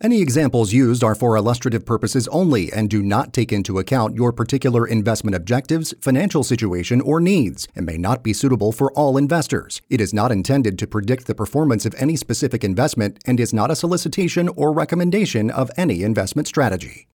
[0.00, 4.32] Any examples used are for illustrative purposes only and do not take into account your
[4.32, 9.82] particular investment objectives, financial situation, or needs, and may not be suitable for all investors.
[9.90, 13.72] It is not intended to predict the performance of any specific investment and is not
[13.72, 17.08] a solicitation or recommendation of any investment strategy.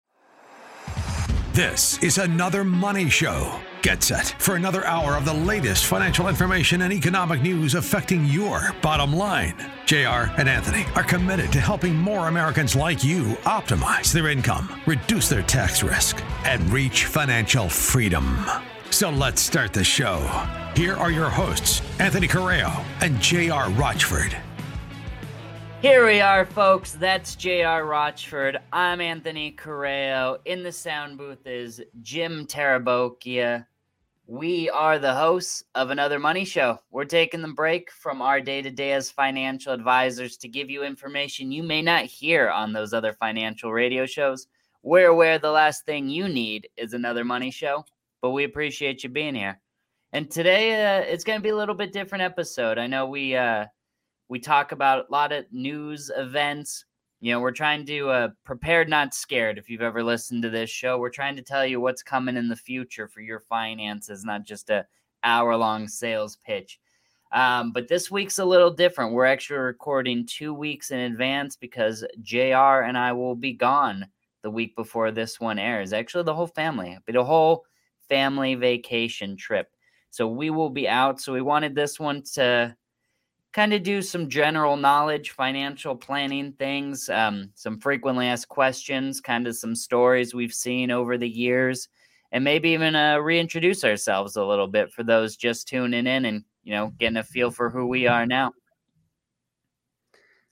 [1.53, 3.61] This is another money show.
[3.83, 8.73] Get set for another hour of the latest financial information and economic news affecting your
[8.81, 9.55] bottom line.
[9.85, 15.27] JR and Anthony are committed to helping more Americans like you optimize their income, reduce
[15.27, 18.45] their tax risk, and reach financial freedom.
[18.89, 20.17] So let's start the show.
[20.77, 24.33] Here are your hosts, Anthony Correa and JR Rochford.
[25.81, 26.93] Here we are, folks.
[26.93, 27.85] That's J.R.
[27.85, 28.57] Rochford.
[28.71, 30.37] I'm Anthony Correo.
[30.45, 33.65] In the sound booth is Jim Tarabokia.
[34.25, 36.79] We are the hosts of another money show.
[36.91, 40.83] We're taking the break from our day to day as financial advisors to give you
[40.83, 44.47] information you may not hear on those other financial radio shows.
[44.81, 47.83] We're aware the last thing you need is another money show,
[48.21, 49.59] but we appreciate you being here.
[50.13, 52.77] And today, uh, it's going to be a little bit different episode.
[52.77, 53.65] I know we uh,
[54.29, 56.85] we talk about a lot of news events.
[57.23, 59.57] You know, we're trying to uh, prepared, not scared.
[59.57, 62.49] If you've ever listened to this show, we're trying to tell you what's coming in
[62.49, 64.85] the future for your finances, not just a
[65.23, 66.81] hour long sales pitch.
[67.31, 69.13] Um, but this week's a little different.
[69.13, 74.05] We're actually recording two weeks in advance because JR and I will be gone
[74.41, 75.93] the week before this one airs.
[75.93, 77.63] Actually, the whole family, but a whole
[78.09, 79.69] family vacation trip.
[80.09, 81.21] So we will be out.
[81.21, 82.75] So we wanted this one to
[83.53, 89.47] kind of do some general knowledge, financial planning things, um, some frequently asked questions, kind
[89.47, 91.87] of some stories we've seen over the years,
[92.31, 96.43] and maybe even uh, reintroduce ourselves a little bit for those just tuning in and
[96.63, 98.51] you know getting a feel for who we are now.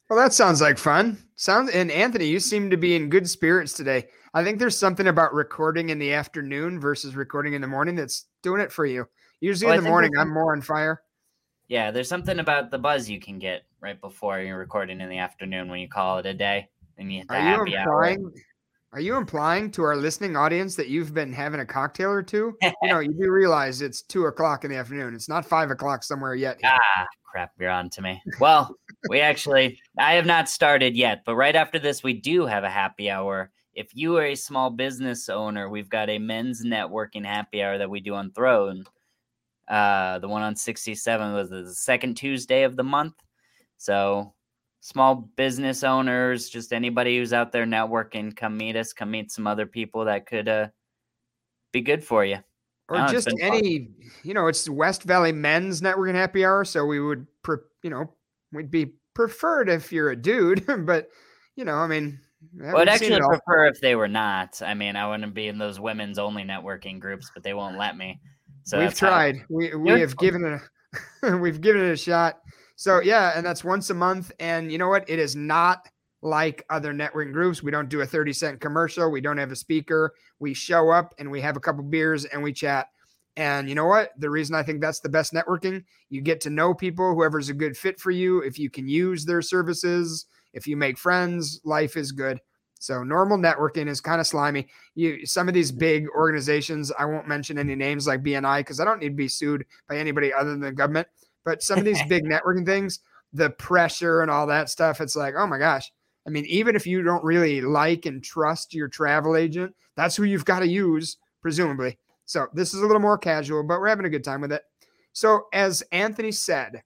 [0.10, 1.18] Well, that sounds like fun.
[1.36, 4.08] Sounds and Anthony, you seem to be in good spirits today.
[4.34, 8.28] I think there's something about recording in the afternoon versus recording in the morning that's
[8.44, 9.08] doing it for you.
[9.40, 11.02] Usually well, in the morning, I'm more on fire.
[11.72, 15.20] Yeah, there's something about the buzz you can get right before you're recording in the
[15.20, 16.68] afternoon when you call it a day
[16.98, 18.34] and you are you implying, hour.
[18.92, 22.58] Are you implying to our listening audience that you've been having a cocktail or two?
[22.62, 25.16] you know, you do realize it's two o'clock in the afternoon.
[25.16, 26.58] It's not five o'clock somewhere yet.
[26.60, 26.72] Here.
[26.74, 28.22] Ah, crap, you're on to me.
[28.42, 28.76] Well,
[29.08, 32.70] we actually, I have not started yet, but right after this, we do have a
[32.70, 33.50] happy hour.
[33.74, 37.90] If you are a small business owner, we've got a men's networking happy hour that
[37.90, 38.84] we do on Throne
[39.68, 43.14] uh, the one on 67 was the second Tuesday of the month.
[43.78, 44.34] So,
[44.82, 49.48] small business owners, just anybody who's out there networking, come meet us, come meet some
[49.48, 50.68] other people that could uh,
[51.72, 52.40] be good for you.
[52.90, 53.96] Or just any, fun.
[54.24, 56.66] you know, it's West Valley Men's Networking Happy Hour.
[56.66, 58.14] So, we would, pre- you know,
[58.52, 61.10] we'd be preferred if you're a dude, but,
[61.56, 62.20] you know, I mean,
[62.64, 64.62] I would actually prefer if they were not.
[64.62, 67.96] I mean, I wouldn't be in those women's only networking groups, but they won't let
[67.96, 68.20] me.
[68.64, 69.44] So we've tried.
[69.50, 70.62] We we have given it
[71.24, 72.40] a, we've given it a shot.
[72.76, 74.32] So yeah, and that's once a month.
[74.40, 75.10] And you know what?
[75.10, 75.88] It is not
[76.22, 77.64] like other networking groups.
[77.64, 79.10] We don't do a 30 cent commercial.
[79.10, 80.14] We don't have a speaker.
[80.40, 82.88] We show up and we have a couple beers and we chat.
[83.38, 84.12] And you know what?
[84.20, 87.54] The reason I think that's the best networking, you get to know people, whoever's a
[87.54, 88.40] good fit for you.
[88.40, 92.40] If you can use their services, if you make friends, life is good.
[92.82, 94.68] So normal networking is kind of slimy.
[94.96, 98.86] You some of these big organizations, I won't mention any names like BNI because I
[98.86, 101.08] don't need to be sued by anybody other than the government.
[101.46, 103.00] But some of these big networking things,
[103.34, 105.92] the pressure and all that stuff, it's like, oh my gosh.
[106.26, 110.24] I mean, even if you don't really like and trust your travel agent, that's who
[110.24, 112.00] you've got to use, presumably.
[112.26, 114.64] So this is a little more casual, but we're having a good time with it.
[115.14, 116.82] So, as Anthony said,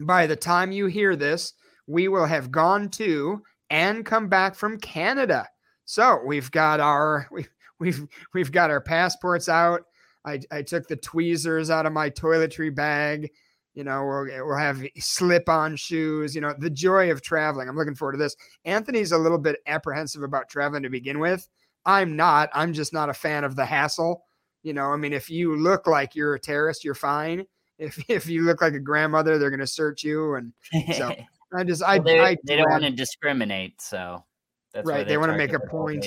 [0.00, 1.52] by the time you hear this,
[1.86, 5.48] we will have gone to and come back from Canada.
[5.84, 9.82] So we've got our we've we've we've got our passports out.
[10.26, 13.30] I, I took the tweezers out of my toiletry bag.
[13.74, 17.68] You know, we'll, we'll have slip on shoes, you know, the joy of traveling.
[17.68, 18.36] I'm looking forward to this.
[18.64, 21.46] Anthony's a little bit apprehensive about traveling to begin with.
[21.84, 22.50] I'm not.
[22.54, 24.24] I'm just not a fan of the hassle.
[24.62, 27.44] You know, I mean, if you look like you're a terrorist, you're fine.
[27.78, 30.34] If, if you look like a grandmother, they're going to search you.
[30.34, 30.52] And
[30.94, 31.14] so
[31.56, 34.24] I just I, they, I they don't want to discriminate, so
[34.72, 35.06] that's right.
[35.06, 36.06] They, want to make a point.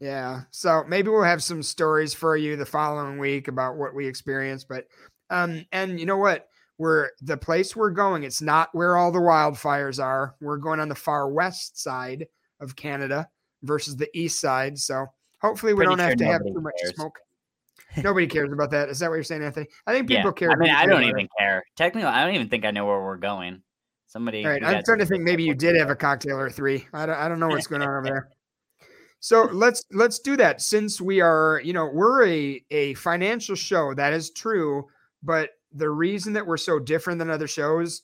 [0.00, 0.42] Yeah.
[0.50, 4.68] So maybe we'll have some stories for you the following week about what we experienced.
[4.68, 4.86] But
[5.30, 6.48] um, and you know what?
[6.78, 8.24] We're the place we're going.
[8.24, 10.34] It's not where all the wildfires are.
[10.40, 12.26] We're going on the far west side
[12.60, 13.28] of Canada
[13.62, 14.78] versus the east side.
[14.78, 15.06] So
[15.40, 16.94] hopefully we Pretty don't have to have too much cares.
[16.94, 17.18] smoke.
[18.02, 18.90] Nobody cares about that.
[18.90, 19.68] Is that what you're saying, Anthony?
[19.86, 20.32] I think people yeah.
[20.32, 20.50] care.
[20.50, 21.64] I mean, I don't even care.
[21.76, 23.62] Technically, I don't even think I know where we're going.
[24.16, 24.46] Somebody.
[24.46, 25.24] All right, I'm trying to think.
[25.24, 26.88] Maybe you did have a cocktail or three.
[26.94, 28.28] I don't, I don't know what's going on over there.
[29.20, 33.92] So let's let's do that since we are, you know, we're a a financial show.
[33.92, 34.86] That is true,
[35.22, 38.00] but the reason that we're so different than other shows,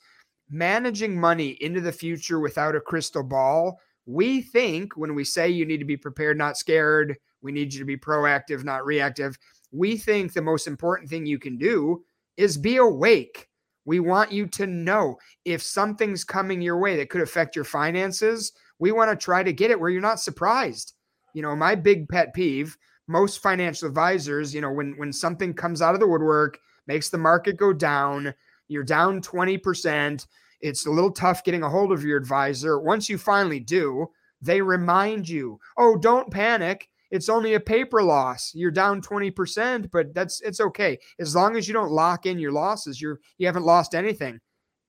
[0.51, 5.65] managing money into the future without a crystal ball, we think when we say you
[5.65, 9.39] need to be prepared, not scared, we need you to be proactive, not reactive.
[9.71, 12.05] We think the most important thing you can do
[12.37, 13.49] is be awake.
[13.85, 18.53] We want you to know if something's coming your way that could affect your finances.
[18.79, 20.95] We want to try to get it where you're not surprised.
[21.35, 22.77] You know, my big pet peeve,
[23.09, 27.19] most financial advisors, you know, when when something comes out of the woodwork, makes the
[27.19, 28.35] market go down,
[28.69, 30.27] you're down 20%,
[30.61, 32.79] it's a little tough getting a hold of your advisor.
[32.79, 34.09] Once you finally do,
[34.41, 36.89] they remind you, "Oh, don't panic.
[37.13, 38.51] It's only a paper loss.
[38.55, 40.99] You're down 20%, but that's it's okay.
[41.21, 44.41] As long as you don't lock in your losses, you're you haven't lost anything."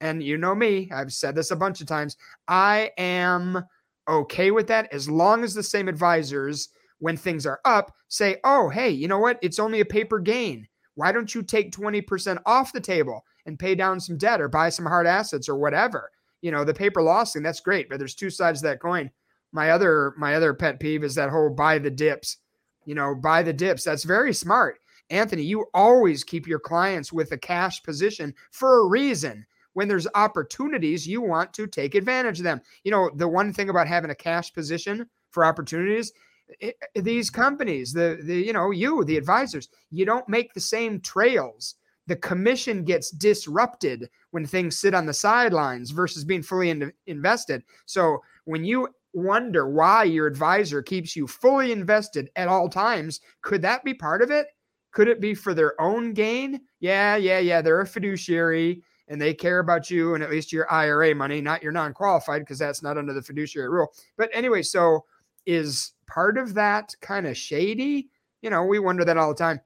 [0.02, 2.18] And you know me, I've said this a bunch of times.
[2.48, 3.64] I am
[4.10, 6.70] okay with that as long as the same advisors,
[7.04, 9.38] when things are up, say, oh, hey, you know what?
[9.42, 10.66] It's only a paper gain.
[10.96, 14.70] Why don't you take 20% off the table and pay down some debt or buy
[14.70, 16.10] some hard assets or whatever?
[16.42, 19.10] You know, the paper loss thing, that's great, but there's two sides of that coin.
[19.54, 22.38] My other my other pet peeve is that whole buy the dips.
[22.86, 23.86] You know, buy the dips.
[23.86, 24.80] That's very smart.
[25.10, 30.08] Anthony, you always keep your clients with a cash position for a reason when there's
[30.16, 32.62] opportunities, you want to take advantage of them.
[32.84, 36.14] You know, the one thing about having a cash position for opportunities,
[36.60, 41.00] it, these companies, the the you know, you, the advisors, you don't make the same
[41.02, 41.76] trails.
[42.06, 47.64] The commission gets disrupted when things sit on the sidelines versus being fully in, invested.
[47.86, 53.62] So when you wonder why your advisor keeps you fully invested at all times, could
[53.62, 54.48] that be part of it?
[54.92, 56.62] Could it be for their own gain?
[56.80, 57.62] Yeah, yeah, yeah.
[57.62, 61.64] They're a fiduciary and they care about you and at least your IRA money, not
[61.64, 63.94] your non qualified, because that's not under the fiduciary rule.
[64.18, 65.06] But anyway, so
[65.46, 68.10] is part of that kind of shady?
[68.42, 69.60] You know, we wonder that all the time.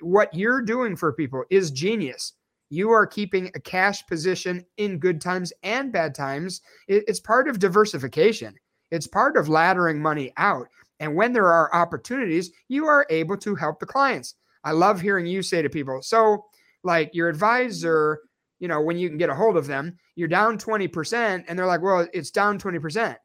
[0.00, 2.34] what you're doing for people is genius.
[2.68, 6.60] You are keeping a cash position in good times and bad times.
[6.88, 8.54] it's part of diversification,
[8.90, 10.68] it's part of laddering money out.
[11.00, 14.34] And when there are opportunities, you are able to help the clients.
[14.64, 16.46] I love hearing you say to people, so
[16.82, 18.20] like your advisor
[18.58, 21.66] you know, when you can get a hold of them, you're down 20%, and they're
[21.66, 23.16] like, well, it's down 20%.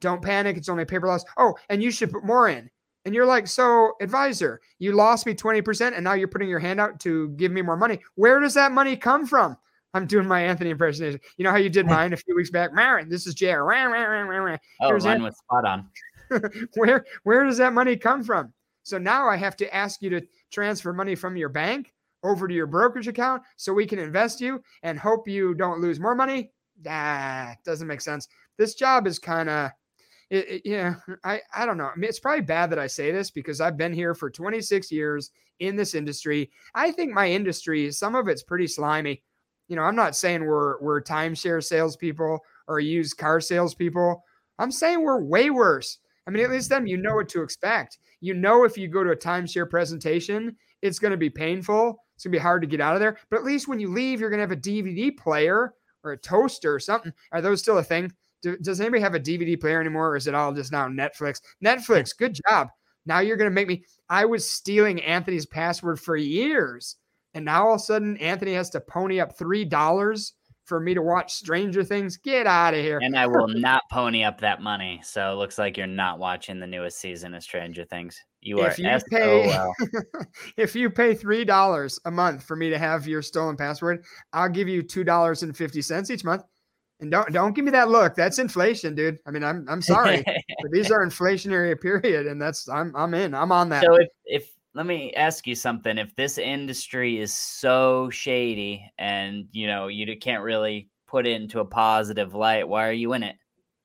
[0.00, 0.56] Don't panic.
[0.56, 1.24] It's only a paper loss.
[1.36, 2.70] Oh, and you should put more in.
[3.04, 6.80] And you're like, so advisor, you lost me 20%, and now you're putting your hand
[6.80, 8.00] out to give me more money.
[8.14, 9.56] Where does that money come from?
[9.94, 11.20] I'm doing my Anthony impersonation.
[11.36, 12.70] You know how you did mine a few weeks back?
[13.08, 13.62] This is JR.
[14.80, 15.24] Oh, mine Anthony.
[15.24, 15.88] was spot on.
[16.74, 18.52] where where does that money come from?
[18.82, 21.92] So now I have to ask you to transfer money from your bank
[22.22, 26.00] over to your brokerage account so we can invest you and hope you don't lose
[26.00, 26.50] more money.
[26.86, 28.28] Ah, doesn't make sense.
[28.58, 29.70] This job is kind of,
[30.30, 31.90] yeah, I, I don't know.
[31.92, 34.90] I mean, it's probably bad that I say this because I've been here for 26
[34.90, 35.30] years
[35.60, 36.50] in this industry.
[36.74, 39.22] I think my industry, some of it's pretty slimy.
[39.68, 44.22] You know, I'm not saying we're we're timeshare salespeople or used car salespeople.
[44.58, 45.98] I'm saying we're way worse.
[46.26, 47.98] I mean, at least then you know what to expect.
[48.20, 52.24] You know, if you go to a timeshare presentation, it's going to be painful it's
[52.24, 53.18] gonna be hard to get out of there.
[53.30, 56.74] But at least when you leave, you're gonna have a DVD player or a toaster
[56.74, 57.12] or something.
[57.30, 58.10] Are those still a thing?
[58.42, 61.40] Do, does anybody have a DVD player anymore, or is it all just now Netflix?
[61.62, 62.68] Netflix, good job.
[63.04, 63.84] Now you're gonna make me.
[64.08, 66.96] I was stealing Anthony's password for years,
[67.36, 70.32] and now all of a sudden Anthony has to pony up three dollars
[70.64, 72.16] for me to watch Stranger Things.
[72.16, 72.98] Get out of here.
[73.00, 75.00] And I will not pony up that money.
[75.04, 78.18] So it looks like you're not watching the newest season of Stranger Things.
[78.40, 79.58] You if are you pay
[80.56, 84.48] if you pay three dollars a month for me to have your stolen password, I'll
[84.48, 86.42] give you two dollars and fifty cents each month.
[87.00, 88.14] And don't don't give me that look.
[88.14, 89.18] That's inflation, dude.
[89.26, 90.24] I mean, I'm I'm sorry,
[90.62, 93.34] but these are inflationary period, and that's I'm I'm in.
[93.34, 93.82] I'm on that.
[93.82, 95.96] So if if let me ask you something.
[95.96, 101.60] If this industry is so shady and you know you can't really put it into
[101.60, 103.36] a positive light, why are you in it?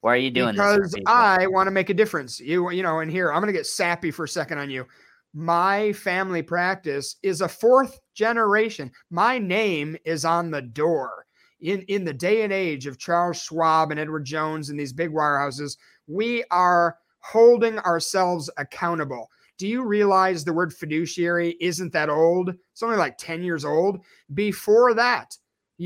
[0.01, 0.95] Why are you doing because this?
[0.95, 2.41] Because I want to make a difference.
[2.41, 4.85] You you know, and here I'm going to get sappy for a second on you.
[5.33, 8.91] My family practice is a fourth generation.
[9.09, 11.25] My name is on the door.
[11.61, 15.11] In in the day and age of Charles Schwab and Edward Jones and these big
[15.11, 19.29] wirehouses, we are holding ourselves accountable
[19.61, 22.49] do you realize the word fiduciary isn't that old?
[22.49, 23.99] It's only like 10 years old.
[24.33, 25.37] Before that,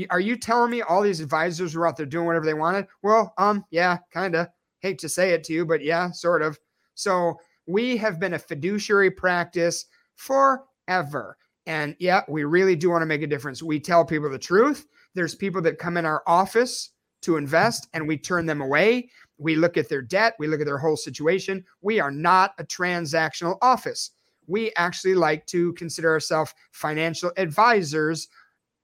[0.08, 2.86] are you telling me all these advisors were out there doing whatever they wanted?
[3.02, 4.48] Well, um, yeah, kind of.
[4.78, 6.58] Hate to say it to you, but yeah, sort of.
[6.94, 11.36] So we have been a fiduciary practice forever.
[11.66, 13.62] And yeah, we really do want to make a difference.
[13.62, 14.86] We tell people the truth.
[15.12, 16.92] There's people that come in our office
[17.22, 19.10] to invest and we turn them away.
[19.38, 21.64] We look at their debt, we look at their whole situation.
[21.82, 24.12] We are not a transactional office.
[24.46, 28.28] We actually like to consider ourselves financial advisors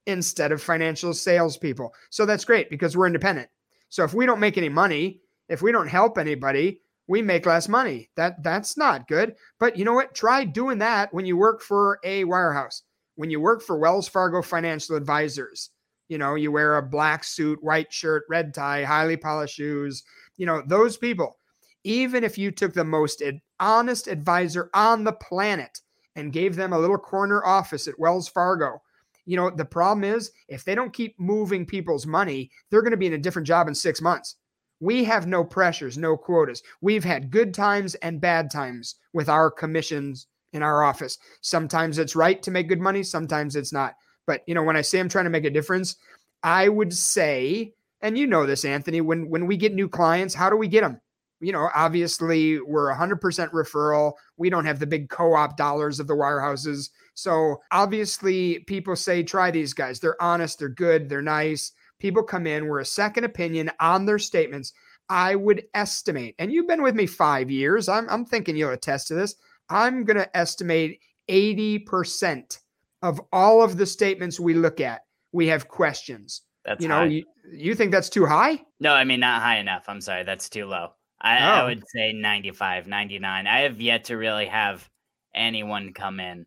[0.07, 1.95] instead of financial salespeople.
[2.11, 3.49] So that's great because we're independent.
[3.89, 7.69] So if we don't make any money, if we don't help anybody, we make less
[7.69, 8.09] money.
[8.17, 9.35] That that's not good.
[9.59, 10.15] But you know what?
[10.15, 12.83] Try doing that when you work for a wirehouse.
[13.17, 15.71] When you work for Wells Fargo Financial Advisors,
[16.09, 20.03] you know, you wear a black suit, white shirt, red tie, highly polished shoes,
[20.37, 21.37] you know, those people.
[21.85, 23.23] Even if you took the most
[23.59, 25.81] honest advisor on the planet
[26.15, 28.81] and gave them a little corner office at Wells Fargo,
[29.25, 32.97] you know, the problem is if they don't keep moving people's money, they're going to
[32.97, 34.37] be in a different job in six months.
[34.81, 36.63] We have no pressures, no quotas.
[36.81, 41.19] We've had good times and bad times with our commissions in our office.
[41.41, 43.95] Sometimes it's right to make good money, sometimes it's not.
[44.27, 45.97] But you know, when I say I'm trying to make a difference,
[46.43, 50.51] I would say, and you know this, Anthony, when when we get new clients, how
[50.51, 51.01] do we get them?
[51.41, 53.19] You know, obviously we're 100%
[53.51, 54.13] referral.
[54.37, 56.91] We don't have the big co-op dollars of the wirehouses.
[57.15, 59.99] So obviously people say try these guys.
[59.99, 64.19] They're honest, they're good, they're nice people come in, we're a second opinion on their
[64.19, 64.73] statements.
[65.09, 69.07] I would estimate, and you've been with me five years, I'm, I'm thinking you'll attest
[69.09, 69.37] to this.
[69.71, 70.99] I'm going to estimate
[71.31, 72.59] 80%
[73.03, 76.43] of all of the statements we look at, we have questions.
[76.65, 78.61] That's you know, you, you, think that's too high?
[78.79, 79.85] No, I mean, not high enough.
[79.89, 80.23] I'm sorry.
[80.23, 80.93] That's too low.
[81.21, 81.41] I, oh.
[81.41, 83.47] I would say 95, 99.
[83.47, 84.89] I have yet to really have
[85.35, 86.47] anyone come in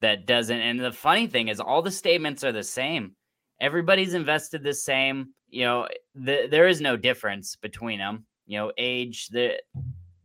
[0.00, 0.60] that doesn't.
[0.60, 3.16] And the funny thing is, all the statements are the same
[3.60, 5.34] everybody's invested the same.
[5.48, 8.26] You know, the, there is no difference between them.
[8.46, 9.60] You know, age, the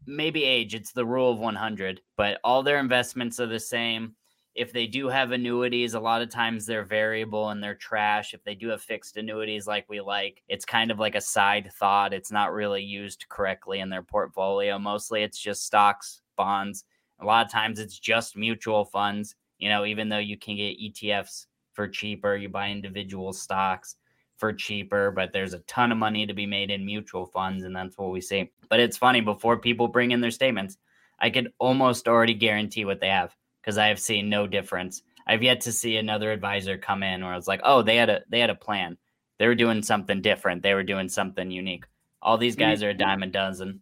[0.06, 4.16] maybe age, it's the rule of 100, but all their investments are the same.
[4.56, 8.34] If they do have annuities, a lot of times they're variable and they're trash.
[8.34, 11.70] If they do have fixed annuities like we like, it's kind of like a side
[11.74, 12.14] thought.
[12.14, 14.80] It's not really used correctly in their portfolio.
[14.80, 16.86] Mostly it's just stocks, bonds.
[17.20, 20.80] A lot of times it's just mutual funds, you know, even though you can get
[20.80, 22.38] ETFs for cheaper.
[22.38, 23.98] You buy individual stocks
[24.38, 27.76] for cheaper, but there's a ton of money to be made in mutual funds, and
[27.76, 28.52] that's what we see.
[28.70, 30.78] But it's funny, before people bring in their statements,
[31.20, 33.36] I could almost already guarantee what they have
[33.66, 35.02] because I have seen no difference.
[35.28, 38.22] I've yet to see another advisor come in where it's like, oh, they had a
[38.30, 38.98] they had a plan.
[39.40, 40.62] They were doing something different.
[40.62, 41.86] They were doing something unique.
[42.22, 43.82] All these guys are a dime a dozen.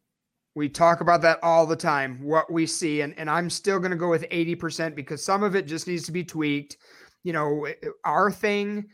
[0.55, 3.01] We talk about that all the time, what we see.
[3.01, 6.05] And, and I'm still going to go with 80% because some of it just needs
[6.05, 6.77] to be tweaked
[7.23, 7.73] you know, eh,
[8.03, 8.85] our thing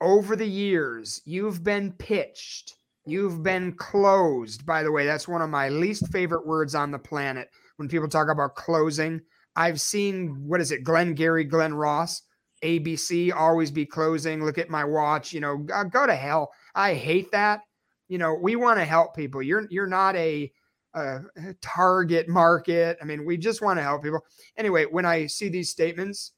[0.00, 4.64] over the years, you've been pitched, you've been closed.
[4.64, 8.08] By the way, that's one of my least favorite words on the planet when people
[8.08, 9.20] talk about closing.
[9.56, 12.22] I've seen, what is it, Glengarry, Glen Ross,
[12.62, 14.44] ABC always be closing.
[14.44, 16.52] Look at my watch, you know, uh, go to hell.
[16.74, 17.60] I hate that.
[18.08, 19.42] You know, we want to help people.
[19.42, 20.50] You're you're not a,
[20.94, 21.20] a
[21.60, 22.96] target market.
[23.02, 24.20] I mean, we just want to help people.
[24.56, 26.32] Anyway, when I see these statements,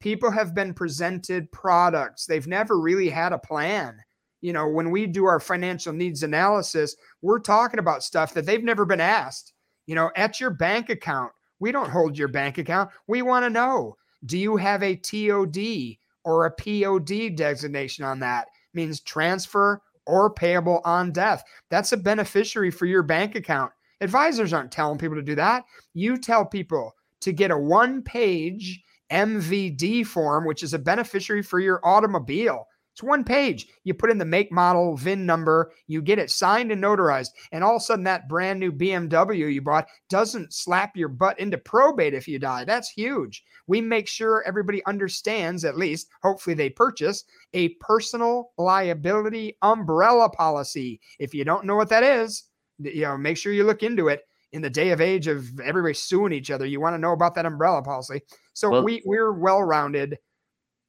[0.00, 2.26] people have been presented products.
[2.26, 3.98] They've never really had a plan.
[4.42, 8.62] You know, when we do our financial needs analysis, we're talking about stuff that they've
[8.62, 9.54] never been asked.
[9.86, 12.90] You know, at your bank account, we don't hold your bank account.
[13.06, 13.96] We want to know
[14.26, 18.48] do you have a TOD or a POD designation on that?
[18.72, 21.44] Means transfer or payable on death.
[21.70, 23.72] That's a beneficiary for your bank account.
[24.00, 25.64] Advisors aren't telling people to do that.
[25.92, 31.60] You tell people to get a one page MVD form, which is a beneficiary for
[31.60, 32.66] your automobile.
[32.94, 33.66] It's one page.
[33.82, 37.30] You put in the make, model, VIN number, you get it signed and notarized.
[37.50, 41.36] And all of a sudden, that brand new BMW you bought doesn't slap your butt
[41.40, 42.64] into probate if you die.
[42.64, 43.42] That's huge.
[43.66, 51.00] We make sure everybody understands, at least, hopefully, they purchase a personal liability umbrella policy.
[51.18, 52.44] If you don't know what that is,
[52.78, 54.22] you know, make sure you look into it
[54.52, 56.64] in the day of age of everybody suing each other.
[56.64, 58.22] You want to know about that umbrella policy.
[58.52, 60.16] So well, we we're well rounded.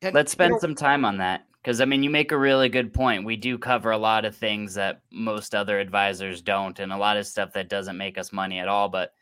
[0.04, 2.70] Let's spend you know, some time on that because I mean you make a really
[2.70, 3.26] good point.
[3.26, 7.18] We do cover a lot of things that most other advisors don't, and a lot
[7.18, 8.88] of stuff that doesn't make us money at all.
[8.88, 9.14] But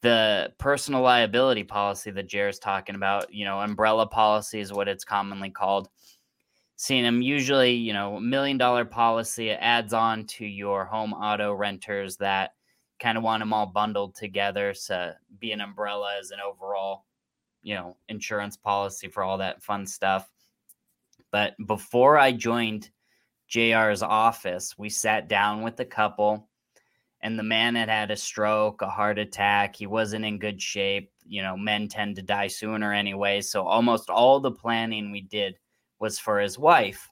[0.00, 5.04] the personal liability policy that JR's talking about, you know, umbrella policy is what it's
[5.04, 5.90] commonly called.
[6.76, 11.52] Seeing them usually, you know, million dollar policy it adds on to your home auto
[11.52, 12.52] renters that
[12.98, 17.04] kind of want them all bundled together to be an umbrella as an overall
[17.62, 20.30] you know, insurance policy for all that fun stuff.
[21.34, 22.92] But before I joined
[23.50, 26.48] JR's office, we sat down with the couple,
[27.22, 29.74] and the man had had a stroke, a heart attack.
[29.74, 31.10] He wasn't in good shape.
[31.26, 33.40] You know, men tend to die sooner anyway.
[33.40, 35.58] So almost all the planning we did
[35.98, 37.10] was for his wife.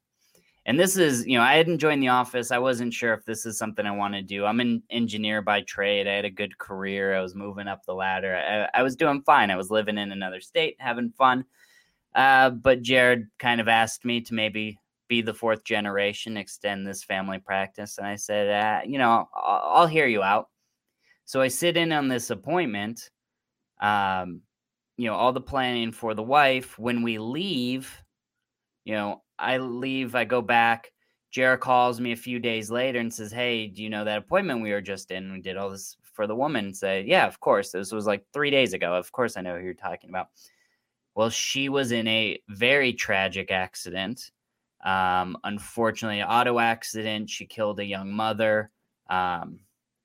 [0.66, 2.52] and this is, you know, I hadn't joined the office.
[2.52, 4.44] I wasn't sure if this is something I want to do.
[4.44, 6.06] I'm an engineer by trade.
[6.06, 7.16] I had a good career.
[7.16, 8.36] I was moving up the ladder.
[8.36, 9.50] I, I was doing fine.
[9.50, 11.44] I was living in another state, having fun.
[12.14, 14.78] Uh, but JR kind of asked me to maybe
[15.08, 17.98] be the fourth generation, extend this family practice.
[17.98, 20.48] And I said, uh, you know, I'll, I'll, hear you out.
[21.24, 23.10] So I sit in on this appointment,
[23.80, 24.40] um,
[24.96, 26.78] you know, all the planning for the wife.
[26.78, 27.94] When we leave,
[28.84, 30.90] you know, I leave, I go back.
[31.30, 34.62] JR calls me a few days later and says, Hey, do you know that appointment
[34.62, 35.32] we were just in?
[35.32, 36.74] We did all this for the woman.
[36.74, 37.70] Say, Yeah, of course.
[37.70, 38.94] This was like three days ago.
[38.94, 40.28] Of course, I know who you're talking about.
[41.14, 44.30] Well, she was in a very tragic accident.
[44.84, 47.30] Um, unfortunately, auto accident.
[47.30, 48.70] She killed a young mother,
[49.10, 49.60] um,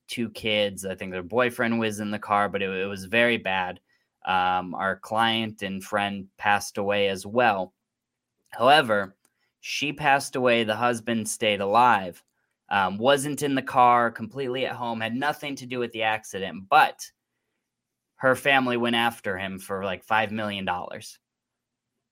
[0.08, 0.86] two kids.
[0.86, 3.80] I think their boyfriend was in the car, but it, it was very bad.
[4.26, 7.74] Um, our client and friend passed away as well.
[8.50, 9.16] However,
[9.62, 10.64] she passed away.
[10.64, 12.22] The husband stayed alive.
[12.70, 16.68] Um, wasn't in the car, completely at home, had nothing to do with the accident,
[16.70, 17.10] but
[18.18, 20.68] her family went after him for like $5 million.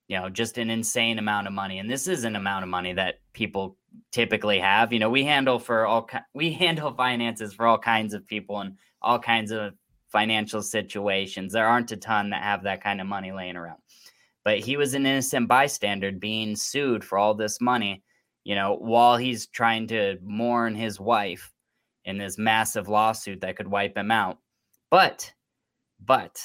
[0.08, 1.78] You know, just an insane amount of money.
[1.78, 3.76] And this is an amount of money that people
[4.12, 4.92] typically have.
[4.92, 8.76] You know, we handle for all, we handle finances for all kinds of people and
[9.02, 9.74] all kinds of
[10.10, 11.52] financial situations.
[11.52, 13.78] There aren't a ton that have that kind of money laying around
[14.46, 18.04] but he was an innocent bystander being sued for all this money,
[18.44, 21.52] you know, while he's trying to mourn his wife
[22.04, 24.38] in this massive lawsuit that could wipe him out.
[24.88, 25.32] But,
[26.00, 26.40] but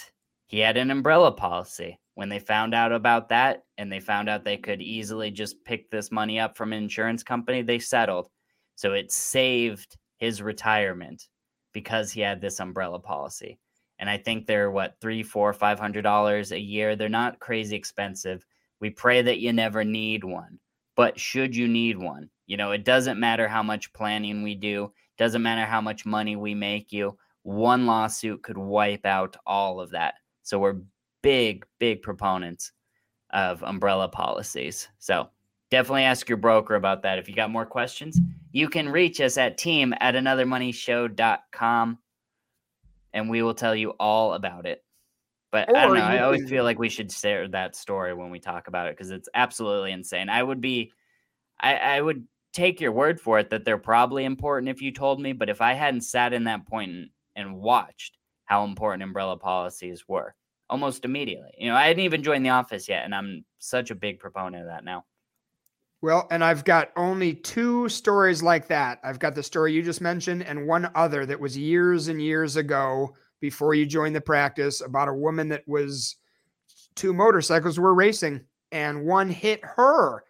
[0.48, 2.00] he had an umbrella policy.
[2.16, 5.90] When they found out about that and they found out they could easily just pick
[5.90, 8.30] this money up from an insurance company, they settled.
[8.76, 11.28] So it saved his retirement
[11.74, 13.58] because he had this umbrella policy
[14.02, 16.96] and I think they're what three, four, five hundred dollars a year.
[16.96, 18.44] They're not crazy expensive.
[18.82, 20.60] We pray that you never need one,
[20.96, 24.92] but should you need one, you know, it doesn't matter how much planning we do,
[25.20, 27.16] doesn't matter how much money we make you.
[27.44, 30.16] One lawsuit could wipe out all of that.
[30.44, 30.82] So we're
[31.22, 32.72] big, big proponents
[33.32, 34.88] of umbrella policies.
[35.00, 35.30] So
[35.70, 37.18] definitely ask your broker about that.
[37.18, 38.20] If you got more questions,
[38.52, 41.98] you can reach us at team at anothermoneyshow.com
[43.14, 44.84] and we will tell you all about it.
[45.52, 46.04] But or I don't know.
[46.04, 49.12] I always feel like we should share that story when we talk about it because
[49.12, 50.30] it's absolutely insane.
[50.30, 50.94] I would be,
[51.60, 55.20] I, I would take your word for it that they're probably important if you told
[55.20, 55.34] me.
[55.34, 60.06] But if I hadn't sat in that point and, and watched how important umbrella policies
[60.08, 60.36] were
[60.70, 63.96] almost immediately, you know, I hadn't even joined the office yet, and I'm such a
[63.96, 65.04] big proponent of that now.
[66.02, 69.00] Well, and I've got only two stories like that.
[69.04, 72.56] I've got the story you just mentioned and one other that was years and years
[72.56, 76.16] ago before you joined the practice about a woman that was
[76.96, 78.42] two motorcycles were racing
[78.72, 80.24] and one hit her.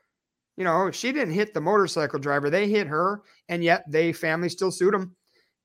[0.57, 4.49] You know, she didn't hit the motorcycle driver, they hit her, and yet they family
[4.49, 5.15] still sued him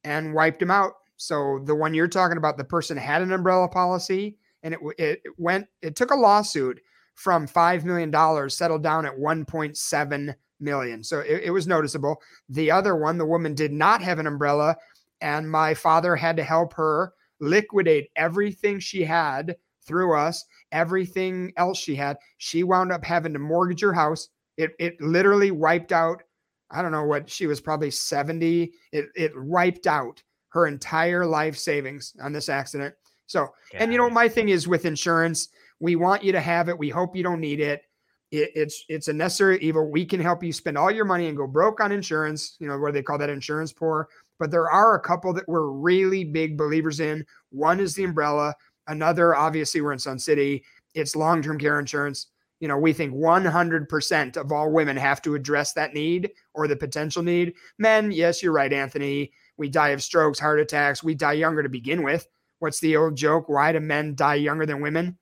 [0.04, 0.92] and wiped him out.
[1.16, 5.22] So the one you're talking about, the person had an umbrella policy and it, it
[5.38, 6.80] went, it took a lawsuit
[7.14, 11.02] from $5 million settled down at 1.7 million.
[11.02, 12.20] So it, it, was noticeable.
[12.48, 14.76] The other one, the woman did not have an umbrella,
[15.20, 21.78] and my father had to help her liquidate everything she had through us, everything else
[21.78, 22.16] she had.
[22.38, 24.28] She wound up having to mortgage her house.
[24.56, 26.22] It it literally wiped out.
[26.70, 28.72] I don't know what she was probably 70.
[28.92, 30.22] It it wiped out
[30.56, 32.94] her entire life savings on this accident.
[33.26, 35.48] So, and you know, my thing is with insurance,
[35.80, 36.78] we want you to have it.
[36.78, 37.82] We hope you don't need it.
[38.30, 38.50] it.
[38.54, 39.90] It's it's a necessary evil.
[39.90, 42.56] We can help you spend all your money and go broke on insurance.
[42.58, 44.08] You know where they call that insurance poor.
[44.38, 47.24] But there are a couple that we're really big believers in.
[47.50, 48.54] One is the umbrella.
[48.86, 50.64] Another, obviously, we're in Sun City.
[50.94, 52.28] It's long term care insurance.
[52.60, 56.76] You know, we think 100% of all women have to address that need or the
[56.76, 57.52] potential need.
[57.78, 59.32] Men, yes, you're right, Anthony.
[59.56, 61.02] We die of strokes, heart attacks.
[61.02, 62.26] We die younger to begin with.
[62.58, 63.48] What's the old joke?
[63.48, 65.18] Why do men die younger than women?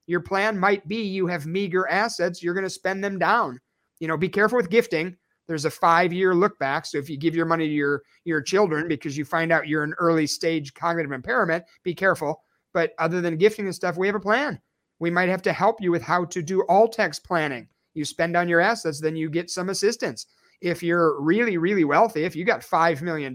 [0.07, 3.61] Your plan might be you have meager assets, you're going to spend them down.
[4.01, 6.87] You know, be careful with gifting there's a five year look back.
[6.87, 9.85] So if you give your money to your your children because you find out you're
[9.85, 12.43] an early stage cognitive impairment, be careful.
[12.73, 14.61] But other than gifting and stuff, we have a plan.
[14.99, 17.69] We might have to help you with how to do all tax planning.
[17.95, 20.27] You spend on your assets, then you get some assistance.
[20.61, 23.35] If you're really, really wealthy, if you got $5 million,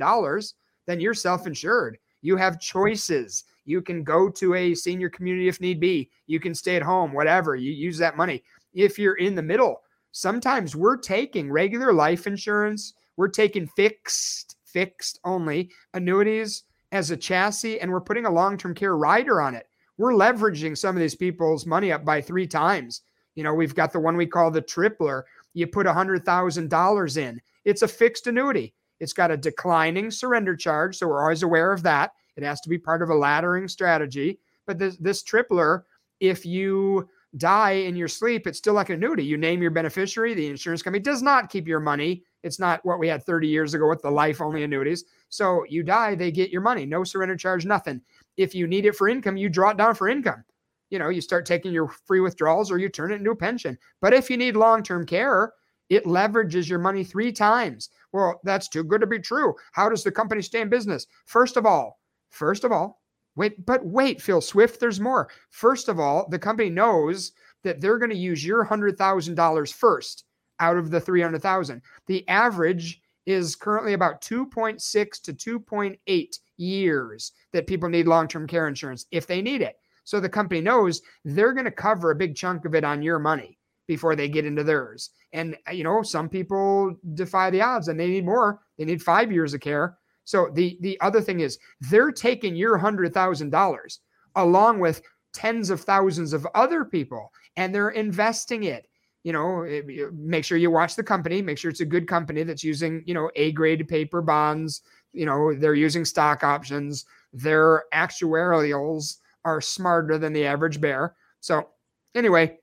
[0.88, 1.98] then you're self insured.
[2.22, 3.44] You have choices.
[3.70, 6.10] You can go to a senior community if need be.
[6.26, 7.56] You can stay at home, whatever.
[7.56, 8.44] You use that money.
[8.74, 15.20] If you're in the middle, sometimes we're taking regular life insurance, we're taking fixed, fixed
[15.24, 19.68] only annuities as a chassis, and we're putting a long term care rider on it.
[20.00, 23.02] We're leveraging some of these people's money up by three times.
[23.36, 25.22] You know, we've got the one we call the tripler.
[25.54, 28.74] You put $100,000 in, it's a fixed annuity.
[29.00, 30.98] It's got a declining surrender charge.
[30.98, 32.14] So we're always aware of that.
[32.42, 34.40] It has to be part of a laddering strategy.
[34.66, 35.84] But this, this tripler,
[36.22, 39.24] if you die in your sleep, it's still like an annuity.
[39.24, 42.24] You name your beneficiary, the insurance company does not keep your money.
[42.44, 45.04] It's not what we had 30 years ago with the life only annuities.
[45.28, 48.02] So you die, they get your money, no surrender charge, nothing.
[48.38, 50.44] If you need it for income, you draw it down for income.
[50.90, 53.78] You know, you start taking your free withdrawals or you turn it into a pension.
[54.02, 55.52] But if you need long term care,
[55.90, 57.90] it leverages your money three times.
[58.12, 59.54] Well, that's too good to be true.
[59.74, 61.06] How does the company stay in business?
[61.26, 61.99] First of all,
[62.30, 63.02] first of all,
[63.36, 65.30] wait, but wait, Phil Swift, there's more.
[65.52, 67.32] First of all, the company knows
[67.64, 70.26] that they're going to use your $100,000 first
[70.60, 71.82] out of the 300,000.
[72.08, 79.06] The average is currently about 2.6 to 2.8 years that people need long-term care insurance
[79.12, 79.78] if they need it.
[80.04, 83.20] So the company knows they're going to cover a big chunk of it on your
[83.20, 85.12] money before they get into theirs.
[85.34, 88.62] And you know, some people defy the odds and they need more.
[88.80, 89.99] They need 5 years of care.
[90.30, 93.98] So the the other thing is they're taking your $100,000
[94.36, 95.02] along with
[95.34, 98.86] tens of thousands of other people and they're investing it.
[99.24, 102.08] You know eh, eh, make sure you watch the company make sure it's a good
[102.08, 104.84] company that's using you know a grade paper bonds.
[105.14, 107.06] You know they're using stock options.
[107.34, 111.16] Their actuarials are smarter than the average bear.
[111.40, 111.70] So
[112.14, 112.60] anyway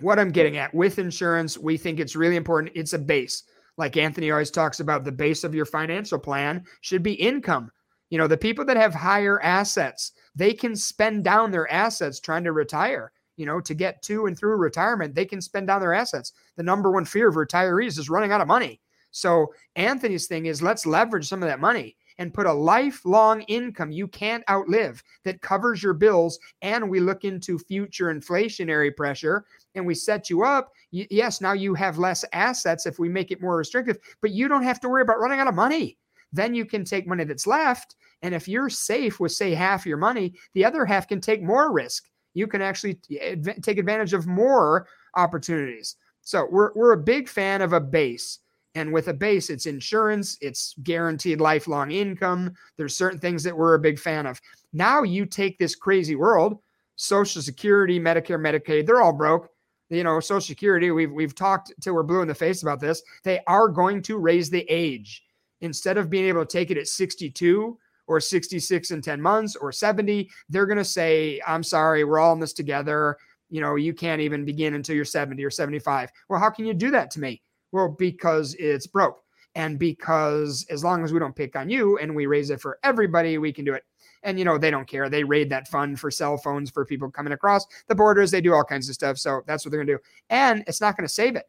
[0.00, 2.72] what i'm getting at with insurance we think it's really important.
[2.74, 3.44] It's a base
[3.80, 7.70] like anthony always talks about the base of your financial plan should be income
[8.10, 12.44] you know the people that have higher assets they can spend down their assets trying
[12.44, 15.94] to retire you know, to get to and through retirement, they can spend down their
[15.94, 16.32] assets.
[16.56, 18.82] The number one fear of retirees is running out of money.
[19.12, 23.90] So Anthony's thing is let's leverage some of that money and put a lifelong income
[23.90, 26.38] you can't outlive that covers your bills.
[26.62, 30.70] And we look into future inflationary pressure and we set you up.
[30.92, 34.62] yes, now you have less assets if we make it more restrictive, but you don't
[34.62, 35.98] have to worry about running out of money.
[36.32, 37.96] Then you can take money that's left.
[38.22, 41.72] And if you're safe with, say, half your money, the other half can take more
[41.72, 42.04] risk
[42.34, 45.96] you can actually eh, take advantage of more opportunities.
[46.22, 48.38] So we're, we're a big fan of a base.
[48.74, 52.52] And with a base, it's insurance, it's guaranteed lifelong income.
[52.76, 54.40] There's certain things that we're a big fan of.
[54.72, 56.58] Now you take this crazy world,
[56.96, 59.48] Social Security, Medicare, Medicaid, they're all broke.
[59.88, 63.02] You know, Social Security, we've we've talked till we're blue in the face about this.
[63.24, 65.24] They are going to raise the age.
[65.62, 67.76] Instead of being able to take it at 62,
[68.10, 72.32] or 66 in 10 months or 70, they're going to say, I'm sorry, we're all
[72.32, 73.16] in this together.
[73.50, 76.10] You know, you can't even begin until you're 70 or 75.
[76.28, 77.40] Well, how can you do that to me?
[77.72, 79.22] Well, because it's broke.
[79.54, 82.78] And because as long as we don't pick on you and we raise it for
[82.84, 83.84] everybody, we can do it.
[84.22, 85.08] And, you know, they don't care.
[85.08, 88.30] They raid that fund for cell phones for people coming across the borders.
[88.30, 89.18] They do all kinds of stuff.
[89.18, 90.02] So that's what they're going to do.
[90.28, 91.46] And it's not going to save it.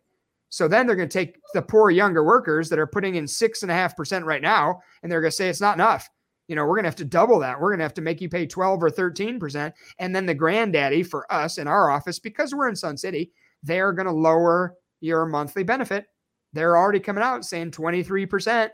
[0.50, 3.62] So then they're going to take the poor younger workers that are putting in six
[3.62, 6.10] and a half percent right now, and they're going to say it's not enough
[6.52, 7.58] you know, we're going to have to double that.
[7.58, 9.72] We're going to have to make you pay 12 or 13%.
[10.00, 13.32] And then the granddaddy for us in our office, because we're in Sun City,
[13.64, 16.08] they're going to lower your monthly benefit.
[16.54, 18.70] They're already coming out saying 23%.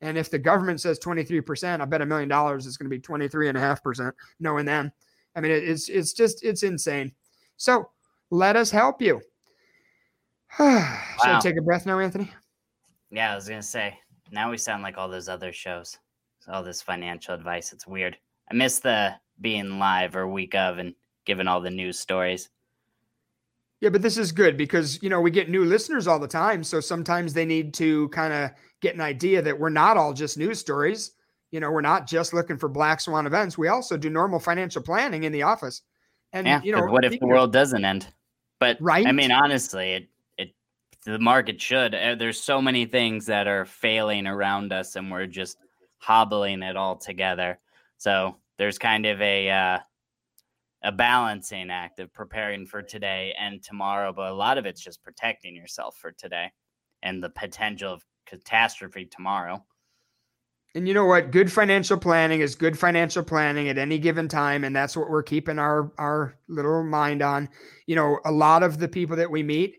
[0.00, 3.00] And if the government says 23%, I bet a million dollars is going to be
[3.00, 4.92] 23.5%, knowing them.
[5.34, 7.12] I mean, it's, it's just, it's insane.
[7.56, 7.90] So
[8.30, 9.20] let us help you.
[10.56, 11.06] Should wow.
[11.24, 12.30] I take a breath now, Anthony?
[13.10, 13.98] Yeah, I was going to say,
[14.30, 15.98] now we sound like all those other shows
[16.48, 17.72] all this financial advice.
[17.72, 18.16] It's weird.
[18.50, 22.48] I miss the being live or week of and giving all the news stories.
[23.80, 26.64] Yeah, but this is good because you know we get new listeners all the time,
[26.64, 30.36] so sometimes they need to kind of get an idea that we're not all just
[30.36, 31.12] news stories.
[31.50, 33.56] You know, we're not just looking for black swan events.
[33.56, 35.82] We also do normal financial planning in the office.
[36.32, 38.08] And yeah, you know, what if the world doesn't end?
[38.58, 39.06] But right?
[39.06, 40.54] I mean, honestly, it it
[41.04, 41.94] the market should.
[41.94, 45.56] Uh, there's so many things that are failing around us, and we're just
[45.98, 47.58] hobbling it all together.
[47.96, 49.78] So there's kind of a uh,
[50.82, 55.02] a balancing act of preparing for today and tomorrow, but a lot of it's just
[55.02, 56.50] protecting yourself for today
[57.02, 59.64] and the potential of catastrophe tomorrow.
[60.74, 61.30] And you know what?
[61.30, 65.22] Good financial planning is good financial planning at any given time, and that's what we're
[65.22, 67.48] keeping our our little mind on.
[67.86, 69.76] You know, a lot of the people that we meet,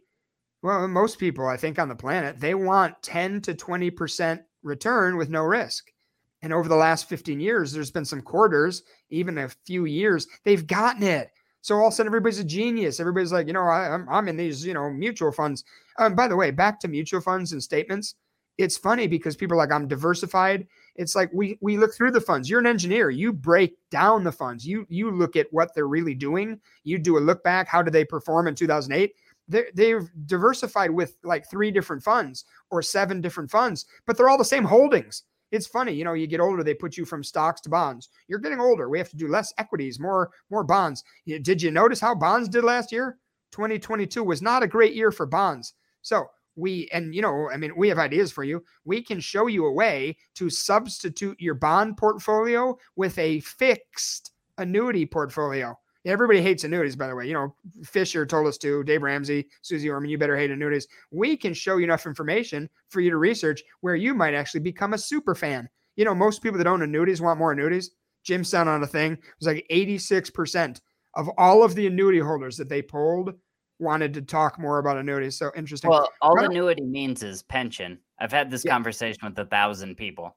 [0.63, 5.29] well, most people I think on the planet, they want 10 to 20% return with
[5.29, 5.91] no risk.
[6.41, 10.65] And over the last 15 years, there's been some quarters, even a few years, they've
[10.65, 11.31] gotten it.
[11.61, 12.99] So all of a sudden, everybody's a genius.
[12.99, 15.65] Everybody's like, you know, I, am I'm, I'm in these, you know, mutual funds.
[15.97, 18.15] Um, by the way, back to mutual funds and statements.
[18.57, 20.67] It's funny because people are like, I'm diversified.
[20.95, 22.49] It's like we we look through the funds.
[22.49, 23.09] You're an engineer.
[23.09, 24.65] You break down the funds.
[24.67, 26.59] You you look at what they're really doing.
[26.83, 27.69] You do a look back.
[27.69, 29.13] How did they perform in 2008?
[29.47, 34.37] They're, they've diversified with like three different funds or seven different funds, but they're all
[34.37, 37.61] the same holdings it's funny, you know, you get older, they put you from stocks
[37.61, 38.09] to bonds.
[38.27, 38.89] You're getting older.
[38.89, 41.03] We have to do less equities, more more bonds.
[41.25, 43.17] Did you notice how bonds did last year?
[43.51, 45.73] 2022 was not a great year for bonds.
[46.01, 48.63] So we and you know, I mean, we have ideas for you.
[48.85, 55.05] We can show you a way to substitute your bond portfolio with a fixed annuity
[55.05, 55.77] portfolio.
[56.05, 57.27] Everybody hates annuities, by the way.
[57.27, 60.87] You know, Fisher told us to, Dave Ramsey, Susie Orman, you better hate annuities.
[61.11, 64.93] We can show you enough information for you to research where you might actually become
[64.93, 65.67] a super fan.
[65.97, 67.91] You know, most people that own annuities want more annuities.
[68.23, 69.13] Jim sound on a thing.
[69.13, 70.79] It was like 86%
[71.15, 73.33] of all of the annuity holders that they polled
[73.79, 75.37] wanted to talk more about annuities.
[75.37, 75.89] So interesting.
[75.89, 77.97] Well, all annuity means is pension.
[78.19, 78.71] I've had this yeah.
[78.71, 80.35] conversation with a thousand people.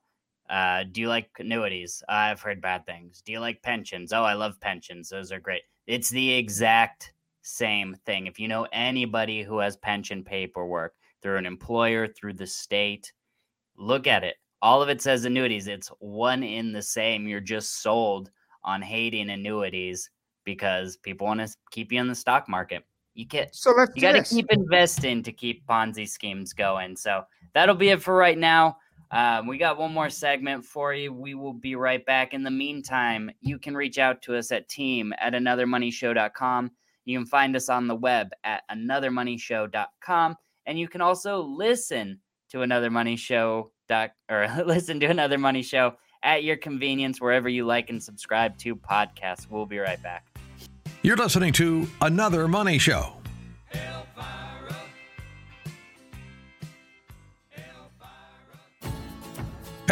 [0.53, 2.03] Uh, do you like annuities?
[2.11, 3.23] I've heard bad things.
[3.23, 4.13] Do you like pensions?
[4.13, 5.09] Oh, I love pensions.
[5.09, 5.63] Those are great.
[5.87, 8.27] It's the exact same thing.
[8.27, 13.11] If you know anybody who has pension paperwork through an employer, through the state,
[13.79, 14.37] look at it.
[14.61, 15.69] All of it says annuities.
[15.69, 17.27] It's one in the same.
[17.27, 18.31] You're just sold
[18.63, 20.11] on hating annuities
[20.45, 22.85] because people want to keep you in the stock market.
[23.15, 26.95] You get so let's you got to keep investing to keep Ponzi schemes going.
[26.97, 27.23] So
[27.55, 28.77] that'll be it for right now.
[29.13, 31.13] Um, we got one more segment for you.
[31.13, 32.33] We will be right back.
[32.33, 36.71] In the meantime, you can reach out to us at team at anothermoneyshow.com.
[37.05, 40.37] You can find us on the web at anothermoneyshow.com.
[40.65, 42.21] And you can also listen
[42.51, 43.73] to another money show
[44.31, 48.77] or listen to another money show at your convenience wherever you like and subscribe to
[48.77, 49.51] podcasts.
[49.51, 50.27] We'll be right back.
[51.03, 53.22] You're listening to Another Money Show.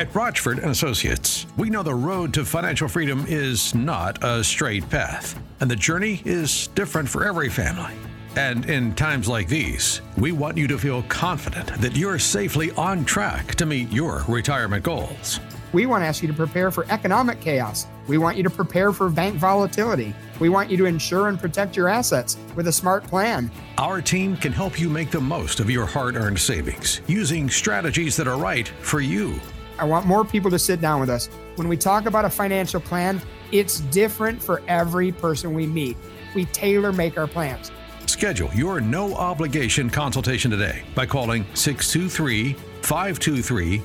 [0.00, 4.88] At Rochford and Associates, we know the road to financial freedom is not a straight
[4.88, 7.92] path, and the journey is different for every family.
[8.34, 13.04] And in times like these, we want you to feel confident that you're safely on
[13.04, 15.38] track to meet your retirement goals.
[15.74, 17.86] We want to ask you to prepare for economic chaos.
[18.08, 20.14] We want you to prepare for bank volatility.
[20.40, 23.50] We want you to insure and protect your assets with a smart plan.
[23.76, 28.16] Our team can help you make the most of your hard earned savings using strategies
[28.16, 29.38] that are right for you.
[29.80, 31.28] I want more people to sit down with us.
[31.56, 35.96] When we talk about a financial plan, it's different for every person we meet.
[36.34, 37.72] We tailor make our plans.
[38.06, 43.78] Schedule your no obligation consultation today by calling 623 523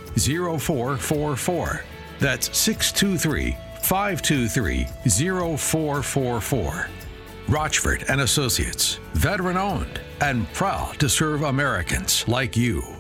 [0.59, 1.83] 0444.
[2.19, 4.83] That's 623 523
[5.57, 6.89] 0444.
[7.47, 12.94] Rochford and Associates, veteran owned and proud to serve Americans like you.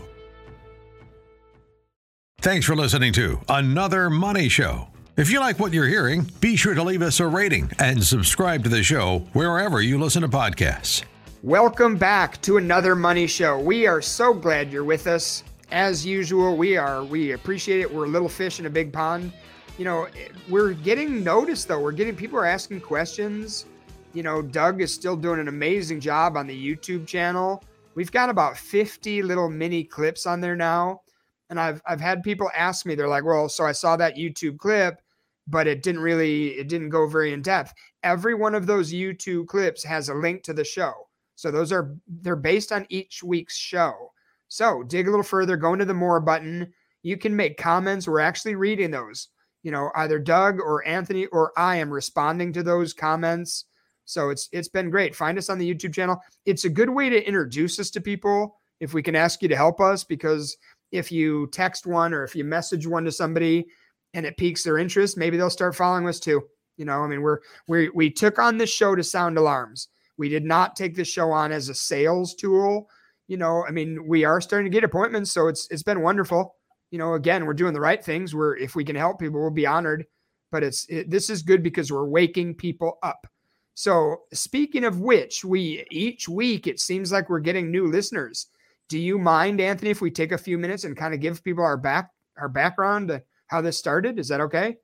[2.45, 4.87] Thanks for listening to Another Money Show.
[5.17, 8.61] If you like what you're hearing, be sure to leave us a rating and subscribe
[8.65, 11.03] to the show wherever you listen to podcasts.
[11.41, 13.57] Welcome back to another Money Show.
[13.57, 15.43] We are so glad you're with us.
[15.71, 17.03] As usual, we are.
[17.03, 17.91] We appreciate it.
[17.91, 19.33] We're a little fish in a big pond.
[19.79, 20.07] You know,
[20.47, 21.81] we're getting noticed though.
[21.81, 23.65] We're getting people are asking questions.
[24.13, 27.63] You know, Doug is still doing an amazing job on the YouTube channel.
[27.95, 31.01] We've got about 50 little mini clips on there now
[31.49, 34.57] and I've I've had people ask me, they're like, well, so I saw that YouTube
[34.57, 35.01] clip,
[35.47, 37.73] but it didn't really it didn't go very in depth.
[38.03, 40.93] Every one of those YouTube clips has a link to the show.
[41.35, 44.11] So those are they're based on each week's show.
[44.47, 46.73] So dig a little further, go into the more button.
[47.03, 48.07] You can make comments.
[48.07, 49.29] We're actually reading those.
[49.63, 53.65] You know, either Doug or Anthony or I am responding to those comments.
[54.05, 55.15] So it's it's been great.
[55.15, 56.21] Find us on the YouTube channel.
[56.45, 59.55] It's a good way to introduce us to people if we can ask you to
[59.55, 60.55] help us because
[60.95, 63.65] if you text one or if you message one to somebody
[64.13, 66.41] and it piques their interest, maybe they'll start following us too.
[66.77, 69.89] You know, I mean, we're we we took on this show to sound alarms.
[70.17, 72.89] We did not take this show on as a sales tool.
[73.27, 76.55] You know, I mean, we are starting to get appointments, so it's it's been wonderful.
[76.91, 78.33] You know, again, we're doing the right things.
[78.33, 80.05] We're if we can help people, we'll be honored.
[80.51, 83.27] But it's it, this is good because we're waking people up.
[83.73, 88.47] So, speaking of which, we each week it seems like we're getting new listeners.
[88.89, 91.63] Do you mind, Anthony, if we take a few minutes and kind of give people
[91.63, 94.19] our back our background to how this started?
[94.19, 94.77] Is that okay?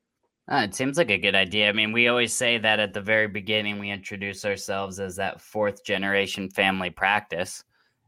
[0.51, 1.69] Uh, it seems like a good idea.
[1.69, 5.39] I mean, we always say that at the very beginning, we introduce ourselves as that
[5.39, 7.63] fourth generation family practice.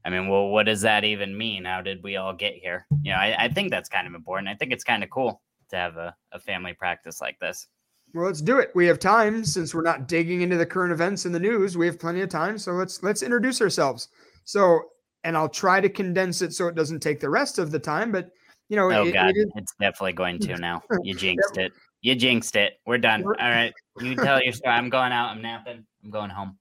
[0.06, 1.64] I mean, well, what does that even mean?
[1.66, 2.86] How did we all get here?
[3.04, 4.50] You know, I, I think that's kind of important.
[4.50, 7.68] I think it's kind of cool to have a, a family practice like this.
[8.14, 8.72] Well, let's do it.
[8.76, 11.78] We have time since we're not digging into the current events in the news.
[11.78, 14.10] We have plenty of time, so let's let's introduce ourselves.
[14.44, 14.82] So,
[15.24, 18.12] and I'll try to condense it so it doesn't take the rest of the time.
[18.12, 18.30] But
[18.70, 20.82] you know, oh it, god, it is, it's definitely going to now.
[21.04, 21.72] You jinxed it.
[22.02, 22.80] You jinxed it.
[22.86, 23.24] We're done.
[23.26, 24.74] All right, you tell your story.
[24.74, 25.30] I'm going out.
[25.30, 25.86] I'm napping.
[26.04, 26.58] I'm going home.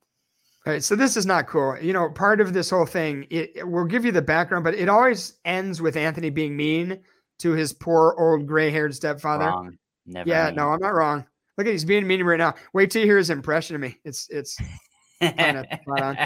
[0.65, 1.77] All right, so this is not cool.
[1.81, 4.89] You know, part of this whole thing, it, will give you the background, but it
[4.89, 7.01] always ends with Anthony being mean
[7.41, 9.47] to his poor old gray-haired stepfather.
[9.47, 9.77] Wrong.
[10.07, 10.29] Never.
[10.29, 10.57] yeah, mean.
[10.57, 11.25] no, I'm not wrong.
[11.59, 12.55] Look at he's being mean right now.
[12.73, 13.99] Wait till you hear his impression of me.
[14.05, 14.57] It's it's
[15.21, 16.17] kinda spot on.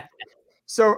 [0.69, 0.97] So,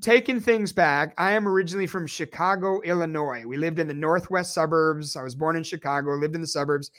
[0.00, 3.44] taking things back, I am originally from Chicago, Illinois.
[3.46, 5.14] We lived in the northwest suburbs.
[5.14, 6.90] I was born in Chicago, lived in the suburbs.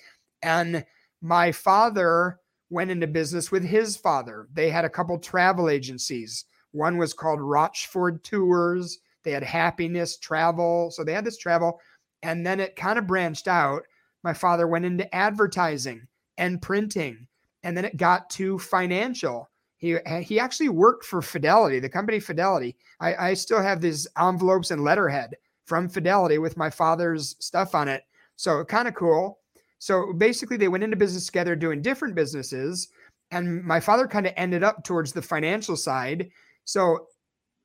[0.43, 0.85] And
[1.21, 4.47] my father went into business with his father.
[4.53, 6.45] They had a couple travel agencies.
[6.71, 8.99] One was called Rochford Tours.
[9.23, 10.91] They had Happiness Travel.
[10.91, 11.79] So they had this travel.
[12.23, 13.83] And then it kind of branched out.
[14.23, 16.07] My father went into advertising
[16.37, 17.27] and printing.
[17.63, 19.50] And then it got to financial.
[19.81, 22.77] He, eh, he actually worked for Fidelity, the company Fidelity.
[22.99, 27.87] I, I still have these envelopes and letterhead from Fidelity with my father's stuff on
[27.87, 28.03] it.
[28.35, 29.39] So kind of cool.
[29.79, 32.89] So basically, they went into business together doing different businesses.
[33.31, 36.29] And my father kind of ended up towards the financial side.
[36.63, 37.07] So,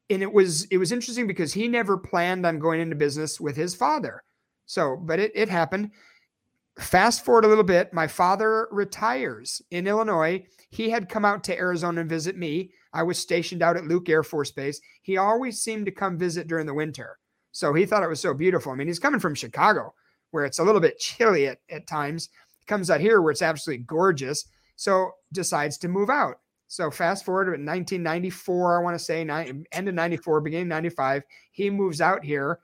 [0.08, 3.56] and it was it was interesting because he never planned on going into business with
[3.56, 4.22] his father.
[4.64, 5.90] So, but it, it happened.
[6.78, 10.44] Fast forward a little bit, my father retires in Illinois.
[10.68, 12.70] He had come out to Arizona and visit me.
[12.92, 14.80] I was stationed out at Luke Air Force Base.
[15.00, 17.18] He always seemed to come visit during the winter.
[17.52, 18.72] So he thought it was so beautiful.
[18.72, 19.94] I mean, he's coming from Chicago,
[20.32, 22.28] where it's a little bit chilly at, at times.
[22.58, 24.44] He comes out here where it's absolutely gorgeous.
[24.76, 26.40] So decides to move out.
[26.68, 31.70] So fast forward to 1994, I want to say end of 94, beginning 95, he
[31.70, 32.58] moves out here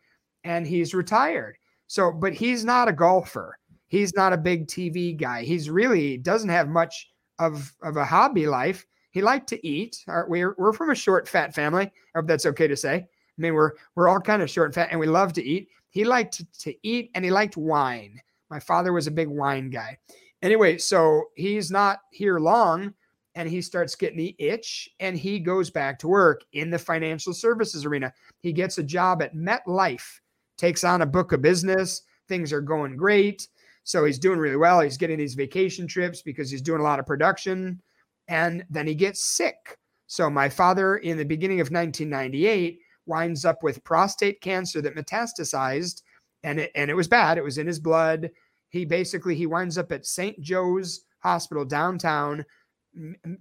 [0.44, 1.56] and he's retired.
[1.86, 3.58] So, but he's not a golfer.
[3.92, 5.42] He's not a big TV guy.
[5.42, 8.86] He's really doesn't have much of, of a hobby life.
[9.10, 10.02] He liked to eat.
[10.08, 11.84] Uh, we're, we're from a short, fat family.
[11.84, 12.94] I hope that's okay to say.
[12.94, 15.68] I mean, we're we're all kind of short and fat, and we love to eat.
[15.90, 18.18] He liked to, to eat, and he liked wine.
[18.48, 19.98] My father was a big wine guy.
[20.40, 22.94] Anyway, so he's not here long,
[23.34, 27.34] and he starts getting the itch, and he goes back to work in the financial
[27.34, 28.10] services arena.
[28.40, 30.20] He gets a job at MetLife,
[30.56, 32.04] takes on a book of business.
[32.26, 33.48] Things are going great.
[33.84, 34.80] So he's doing really well.
[34.80, 37.80] He's getting these vacation trips because he's doing a lot of production.
[38.28, 39.78] And then he gets sick.
[40.06, 46.02] So my father, in the beginning of 1998, winds up with prostate cancer that metastasized,
[46.42, 47.38] and it and it was bad.
[47.38, 48.30] It was in his blood.
[48.68, 50.40] He basically he winds up at St.
[50.40, 52.44] Joe's Hospital downtown,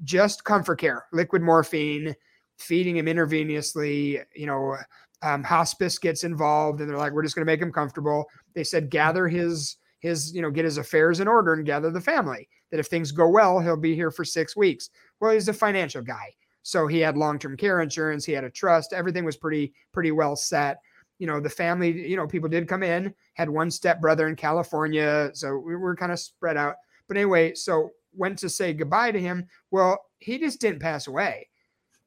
[0.04, 2.16] just comfort care, liquid morphine,
[2.58, 4.24] feeding him intravenously.
[4.36, 4.78] You know,
[5.22, 8.64] um, hospice gets involved, and they're like, "We're just going to make him comfortable." They
[8.64, 12.50] said, "Gather his his you know get his affairs in order and gather the family.
[12.70, 16.02] That if things go well, he'll be here for six weeks." Well, he's a financial
[16.02, 16.36] guy.
[16.64, 20.36] So he had long-term care insurance, he had a trust, everything was pretty pretty well
[20.36, 20.80] set.
[21.18, 25.32] You know, the family, you know, people did come in, had one stepbrother in California,
[25.34, 26.76] so we were kind of spread out.
[27.08, 29.48] But anyway, so went to say goodbye to him.
[29.72, 31.48] Well, he just didn't pass away.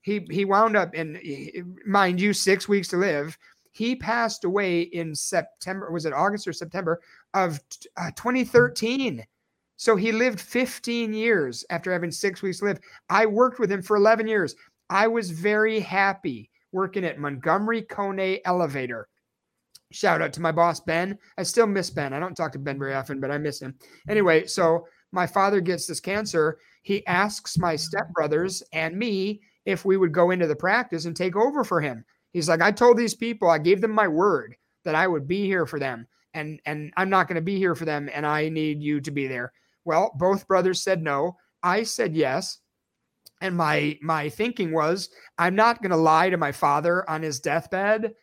[0.02, 3.38] He he wound up in mind you 6 weeks to live.
[3.74, 7.00] He passed away in September, was it August or September
[7.34, 7.60] of
[7.96, 9.26] uh, 2013.
[9.76, 12.78] So he lived 15 years after having six weeks to live.
[13.10, 14.54] I worked with him for 11 years.
[14.90, 19.08] I was very happy working at Montgomery Kone Elevator.
[19.90, 21.18] Shout out to my boss, Ben.
[21.36, 22.12] I still miss Ben.
[22.12, 23.74] I don't talk to Ben very often, but I miss him.
[24.08, 26.58] Anyway, so my father gets this cancer.
[26.82, 31.34] He asks my stepbrothers and me if we would go into the practice and take
[31.34, 32.04] over for him.
[32.34, 35.46] He's like, I told these people, I gave them my word that I would be
[35.46, 36.06] here for them.
[36.34, 38.10] And, and I'm not going to be here for them.
[38.12, 39.52] And I need you to be there.
[39.84, 41.36] Well, both brothers said no.
[41.62, 42.58] I said yes.
[43.40, 47.40] And my my thinking was I'm not going to lie to my father on his
[47.40, 48.14] deathbed.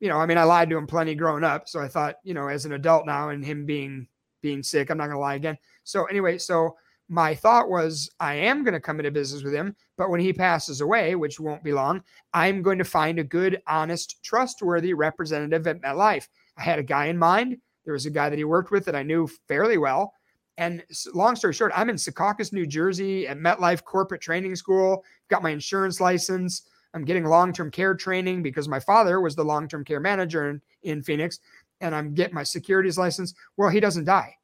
[0.00, 2.34] You know, I mean I lied to him plenty growing up, so I thought, you
[2.34, 4.06] know, as an adult now and him being
[4.42, 5.56] being sick, I'm not going to lie again.
[5.84, 6.76] So anyway, so
[7.08, 10.32] my thought was I am going to come into business with him, but when he
[10.32, 12.02] passes away, which won't be long,
[12.34, 16.28] I'm going to find a good, honest, trustworthy representative at MetLife.
[16.56, 17.58] I had a guy in mind.
[17.84, 20.12] There was a guy that he worked with that I knew fairly well.
[20.58, 20.82] And
[21.14, 25.04] long story short, I'm in Secaucus, New Jersey at MetLife Corporate Training School.
[25.28, 26.62] Got my insurance license.
[26.94, 30.50] I'm getting long term care training because my father was the long term care manager
[30.50, 31.40] in, in Phoenix.
[31.82, 33.34] And I'm getting my securities license.
[33.58, 34.34] Well, he doesn't die.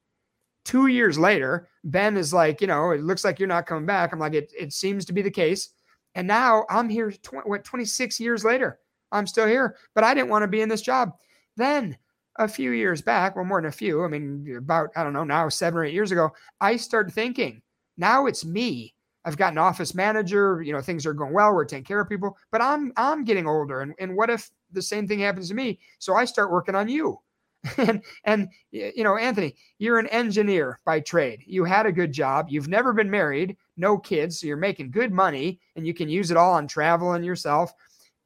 [0.65, 4.13] Two years later, Ben is like, you know, it looks like you're not coming back.
[4.13, 5.71] I'm like, it, it seems to be the case.
[6.15, 8.79] And now I'm here, tw- what, 26 years later.
[9.11, 11.13] I'm still here, but I didn't want to be in this job.
[11.57, 11.99] Then
[12.37, 15.25] a few years back, well, more than a few, I mean, about, I don't know,
[15.25, 17.61] now seven or eight years ago, I started thinking,
[17.97, 18.95] now it's me.
[19.25, 22.09] I've got an office manager, you know, things are going well, we're taking care of
[22.09, 23.83] people, but I'm I'm getting older.
[23.83, 25.79] And, and what if the same thing happens to me?
[25.99, 27.21] So I start working on you.
[27.77, 31.43] and and you know, Anthony, you're an engineer by trade.
[31.47, 32.47] You had a good job.
[32.49, 36.31] You've never been married, no kids, so you're making good money and you can use
[36.31, 37.73] it all on travel and yourself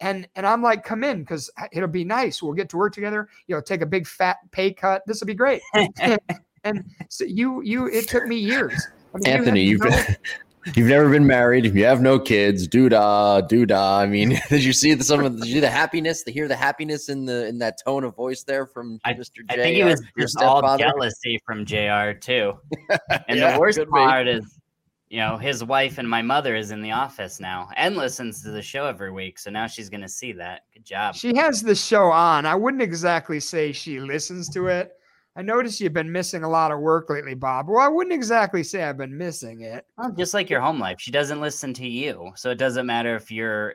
[0.01, 2.43] and and I'm like, come in because uh, it'll be nice.
[2.43, 3.29] We'll get to work together.
[3.47, 5.03] You know, take a big fat pay cut.
[5.07, 5.63] This will be great.
[5.75, 6.19] and,
[6.65, 8.87] and, so you you it took me years.
[9.15, 10.19] I mean, Anthony, you have
[10.75, 11.65] you've never been married.
[11.65, 12.67] You have no kids.
[12.67, 14.01] Doo da, doo da.
[14.01, 16.23] I mean, did you see the, some of the, did you the happiness?
[16.25, 19.37] To hear the happiness in the in that tone of voice there from I, Mr.
[19.37, 19.45] J.
[19.51, 22.13] I think it was just all jealousy from JR.
[22.13, 22.55] too.
[23.29, 24.33] And yeah, the worst part be.
[24.33, 24.61] is
[25.09, 28.51] you know, his wife and my mother is in the office now and listens to
[28.51, 29.39] the show every week.
[29.39, 30.63] So now she's going to see that.
[30.75, 31.15] Good job.
[31.15, 32.45] She has the show on.
[32.45, 34.93] I wouldn't exactly say she listens to it.
[35.37, 37.69] I noticed you've been missing a lot of work lately, Bob.
[37.69, 39.85] Well, I wouldn't exactly say I've been missing it.
[39.99, 42.33] Well, just like your home life, she doesn't listen to you.
[42.37, 43.75] So it doesn't matter if you're,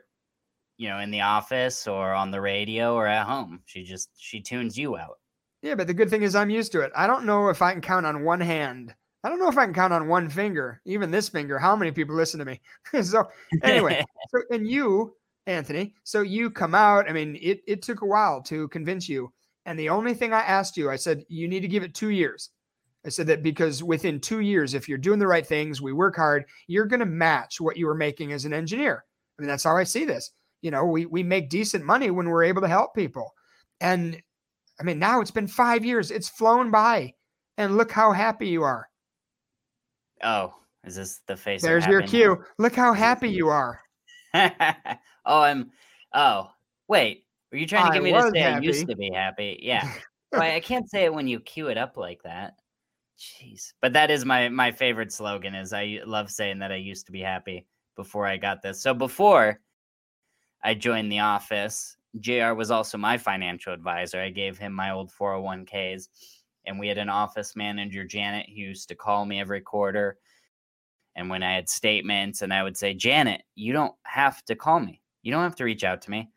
[0.78, 3.62] you know, in the office or on the radio or at home.
[3.66, 5.20] She just, she tunes you out.
[5.62, 6.92] Yeah, but the good thing is I'm used to it.
[6.96, 9.66] I don't know if I can count on one hand I don't know if I
[9.66, 12.60] can count on one finger, even this finger, how many people listen to me.
[13.04, 13.28] so
[13.62, 17.10] anyway, so and you, Anthony, so you come out.
[17.10, 19.32] I mean, it it took a while to convince you.
[19.66, 22.10] And the only thing I asked you, I said, you need to give it two
[22.10, 22.50] years.
[23.06, 26.16] I said that because within two years, if you're doing the right things, we work
[26.16, 29.04] hard, you're going to match what you were making as an engineer.
[29.38, 30.32] I mean, that's how I see this.
[30.62, 33.34] You know, we we make decent money when we're able to help people.
[33.80, 34.22] And
[34.80, 37.14] I mean, now it's been five years, it's flown by.
[37.58, 38.88] And look how happy you are.
[40.24, 40.54] Oh,
[40.84, 41.62] is this the face?
[41.62, 42.44] There's your cue.
[42.58, 43.82] Look how happy you are.
[44.34, 45.72] oh, I'm.
[46.14, 46.50] Oh,
[46.88, 47.26] wait.
[47.52, 48.68] Were you trying to get me to say happy.
[48.68, 49.60] I used to be happy?
[49.62, 49.92] Yeah.
[50.34, 52.54] I can't say it when you cue it up like that.
[53.20, 53.74] Jeez.
[53.82, 55.54] But that is my my favorite slogan.
[55.54, 58.82] Is I love saying that I used to be happy before I got this.
[58.82, 59.60] So before
[60.64, 62.54] I joined the office, JR.
[62.54, 64.22] was also my financial advisor.
[64.22, 66.08] I gave him my old 401ks
[66.66, 70.18] and we had an office manager, Janet, who used to call me every quarter.
[71.16, 74.80] And when I had statements, and I would say, Janet, you don't have to call
[74.80, 75.02] me.
[75.24, 76.30] You don't have to reach out to me.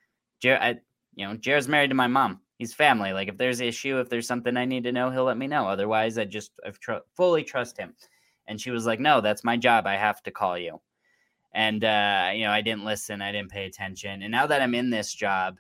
[0.43, 0.77] Jer- I,
[1.17, 2.41] you know, JR's married to my mom.
[2.59, 3.13] He's family.
[3.13, 5.47] Like if there's an issue, if there's something I need to know, he'll let me
[5.47, 5.69] know.
[5.69, 7.95] Otherwise, I just I tr- fully trust him.
[8.47, 9.87] And she was like, "No, that's my job.
[9.87, 10.81] I have to call you."
[11.53, 13.23] And uh, you know, I didn't listen.
[13.23, 14.23] I didn't pay attention.
[14.23, 15.57] And now that I'm in this job,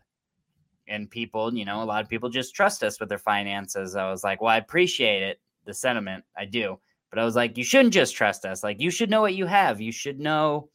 [0.88, 3.96] and people, you know, a lot of people just trust us with their finances.
[3.96, 6.78] I was like, well, I appreciate it, the sentiment, I do.
[7.11, 8.62] But I was like, you shouldn't just trust us.
[8.62, 9.80] Like, you should know what you have.
[9.80, 10.68] You should know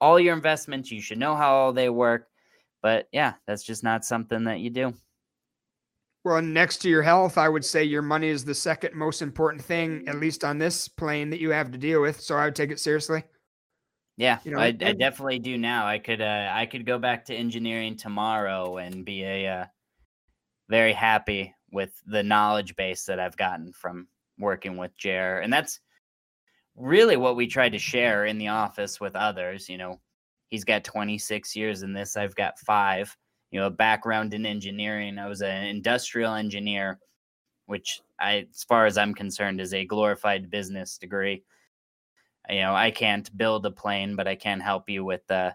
[0.00, 0.90] all your investments.
[0.90, 2.28] You should know how all they work.
[2.82, 4.94] But yeah, that's just not something that you do.
[6.24, 9.62] Well, next to your health, I would say your money is the second most important
[9.62, 12.20] thing, at least on this plane that you have to deal with.
[12.20, 13.24] So I would take it seriously.
[14.18, 15.86] Yeah, you know, I, I, definitely do now.
[15.86, 19.64] I could uh, I could go back to engineering tomorrow and be a uh,
[20.68, 25.78] very happy with the knowledge base that I've gotten from working with Jer, and that's
[26.74, 29.68] really what we try to share in the office with others.
[29.68, 30.00] You know,
[30.48, 32.16] he's got 26 years in this.
[32.16, 33.16] I've got five.
[33.50, 35.18] You know, a background in engineering.
[35.18, 36.98] I was an industrial engineer,
[37.66, 41.42] which I, as far as I'm concerned, is a glorified business degree
[42.48, 45.54] you know i can't build a plane but i can help you with the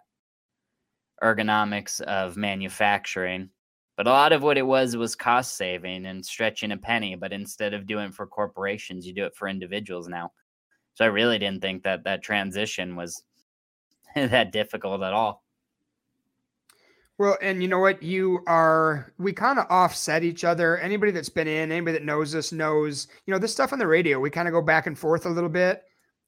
[1.24, 3.50] ergonomics of manufacturing
[3.96, 7.34] but a lot of what it was was cost saving and stretching a penny but
[7.34, 10.32] instead of doing it for corporations you do it for individuals now
[10.94, 13.24] so i really didn't think that that transition was
[14.30, 15.42] that difficult at all
[17.20, 18.02] well, and you know what?
[18.02, 20.80] You are, we kind of offset each other.
[20.80, 23.86] Anybody that's been in, anybody that knows us knows, you know, this stuff on the
[23.86, 25.84] radio, we kind of go back and forth a little bit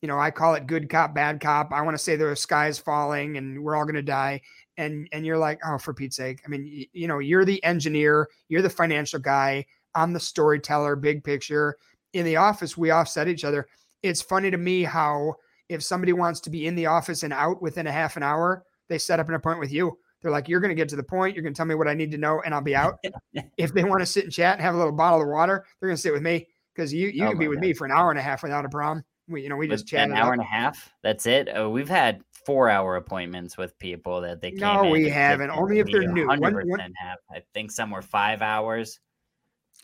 [0.06, 1.72] you know, I call it good cop, bad cop.
[1.72, 4.42] I want to say the sky is falling and we're all going to die.
[4.78, 6.42] And, and you're like, oh, for Pete's sake.
[6.46, 9.66] I mean, you know, you're the engineer, you're the financial guy.
[9.96, 11.78] I'm the storyteller, big picture.
[12.14, 13.68] In the office, we offset each other.
[14.04, 15.38] It's funny to me how
[15.70, 18.64] if somebody wants to be in the office and out within a half an hour,
[18.88, 19.98] they set up an appointment with you.
[20.22, 21.36] They're like, you're going to get to the point.
[21.36, 22.98] You're going to tell me what I need to know, and I'll be out.
[23.58, 25.90] if they want to sit and chat and have a little bottle of water, they're
[25.90, 27.68] going to sit with me because you you oh can be with God.
[27.68, 29.04] me for an hour and a half without a problem.
[29.28, 30.34] We, you know, we just chat an hour up.
[30.34, 30.92] and a half.
[31.02, 31.50] That's it.
[31.54, 34.60] Oh, we've had four hour appointments with people that they came.
[34.60, 35.50] No, we haven't.
[35.50, 36.28] Only if they're new.
[36.28, 37.18] Percent have.
[37.32, 39.00] I think some were five hours.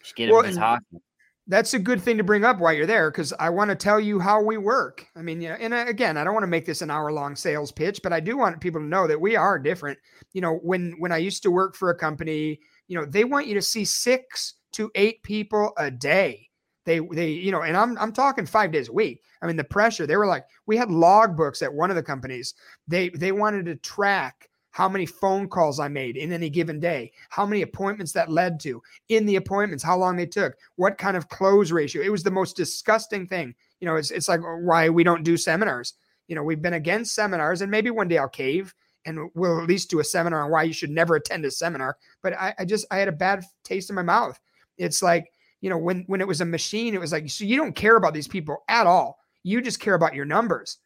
[0.01, 1.01] Just get well, them talking.
[1.47, 3.99] That's a good thing to bring up while you're there because I want to tell
[3.99, 5.07] you how we work.
[5.15, 7.35] I mean, yeah, and uh, again, I don't want to make this an hour long
[7.35, 9.97] sales pitch, but I do want people to know that we are different.
[10.33, 13.47] You know, when when I used to work for a company, You know, they want
[13.47, 16.49] you to see six to eight people a day.
[16.85, 19.21] They they you know, and I'm I'm talking five days a week.
[19.41, 20.05] I mean, the pressure.
[20.07, 22.53] They were like, we had log books at one of the companies.
[22.87, 27.11] They they wanted to track how many phone calls I made in any given day,
[27.29, 31.15] how many appointments that led to in the appointments, how long they took, what kind
[31.15, 32.01] of close ratio.
[32.01, 33.53] It was the most disgusting thing.
[33.79, 35.93] You know, it's, it's like uh, why we don't do seminars.
[36.27, 38.73] You know, we've been against seminars, and maybe one day I'll cave
[39.05, 41.97] and we'll at least do a seminar on why you should never attend a seminar.
[42.21, 44.39] But I, I just I had a bad taste in my mouth.
[44.77, 47.57] It's like, you know, when when it was a machine, it was like, so you
[47.57, 49.19] don't care about these people at all.
[49.43, 50.77] You just care about your numbers.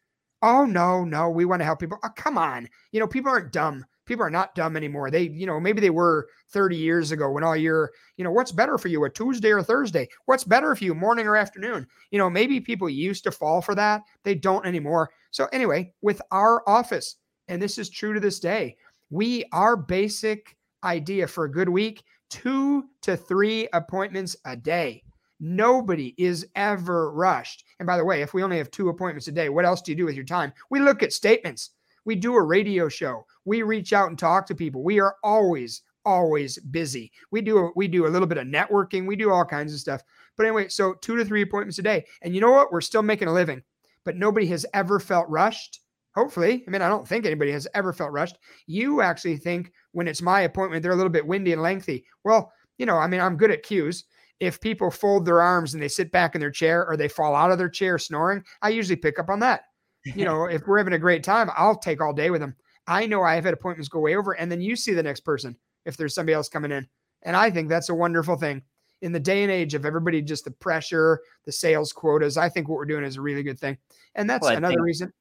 [0.42, 1.98] Oh no, no, we want to help people.
[2.04, 2.68] Oh, come on.
[2.92, 3.84] You know, people aren't dumb.
[4.04, 5.10] People are not dumb anymore.
[5.10, 8.52] They, you know, maybe they were 30 years ago when all your, you know, what's
[8.52, 10.08] better for you, a Tuesday or Thursday?
[10.26, 11.86] What's better for you, morning or afternoon?
[12.10, 14.02] You know, maybe people used to fall for that.
[14.22, 15.10] They don't anymore.
[15.32, 17.16] So anyway, with our office,
[17.48, 18.76] and this is true to this day,
[19.10, 25.02] we our basic idea for a good week, two to three appointments a day.
[25.38, 27.64] Nobody is ever rushed.
[27.78, 29.92] And by the way, if we only have two appointments a day, what else do
[29.92, 30.52] you do with your time?
[30.70, 31.70] We look at statements.
[32.04, 33.26] We do a radio show.
[33.44, 34.82] We reach out and talk to people.
[34.82, 37.12] We are always, always busy.
[37.30, 39.06] We do we do a little bit of networking.
[39.06, 40.02] We do all kinds of stuff.
[40.36, 42.06] But anyway, so two to three appointments a day.
[42.22, 42.72] And you know what?
[42.72, 43.62] We're still making a living.
[44.04, 45.80] But nobody has ever felt rushed.
[46.14, 48.38] Hopefully, I mean, I don't think anybody has ever felt rushed.
[48.66, 52.06] You actually think when it's my appointment, they're a little bit windy and lengthy.
[52.24, 54.04] Well, you know, I mean, I'm good at cues
[54.40, 57.34] if people fold their arms and they sit back in their chair or they fall
[57.34, 59.62] out of their chair snoring, I usually pick up on that.
[60.04, 62.54] You know, if we're having a great time, I'll take all day with them.
[62.86, 65.56] I know I've had appointments go way over, and then you see the next person
[65.84, 66.86] if there's somebody else coming in.
[67.22, 68.62] And I think that's a wonderful thing.
[69.02, 72.68] In the day and age of everybody, just the pressure, the sales quotas, I think
[72.68, 73.76] what we're doing is a really good thing.
[74.14, 75.12] And that's well, another think, reason.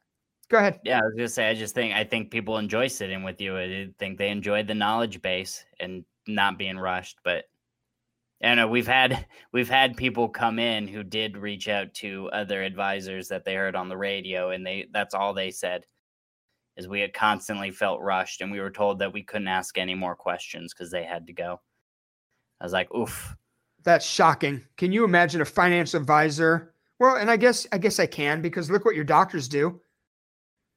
[0.50, 0.80] Go ahead.
[0.84, 3.58] Yeah, I was gonna say, I just think I think people enjoy sitting with you.
[3.58, 7.18] I think they enjoy the knowledge base and not being rushed.
[7.24, 7.46] But
[8.42, 12.64] and uh, we've had we've had people come in who did reach out to other
[12.64, 15.86] advisors that they heard on the radio, and they that's all they said
[16.78, 19.96] is we had constantly felt rushed, and we were told that we couldn't ask any
[19.96, 21.62] more questions because they had to go.
[22.60, 23.36] I was like, oof.
[23.84, 24.66] That's shocking.
[24.78, 26.74] Can you imagine a financial advisor?
[27.00, 29.80] Well, and I guess I guess I can because look what your doctors do.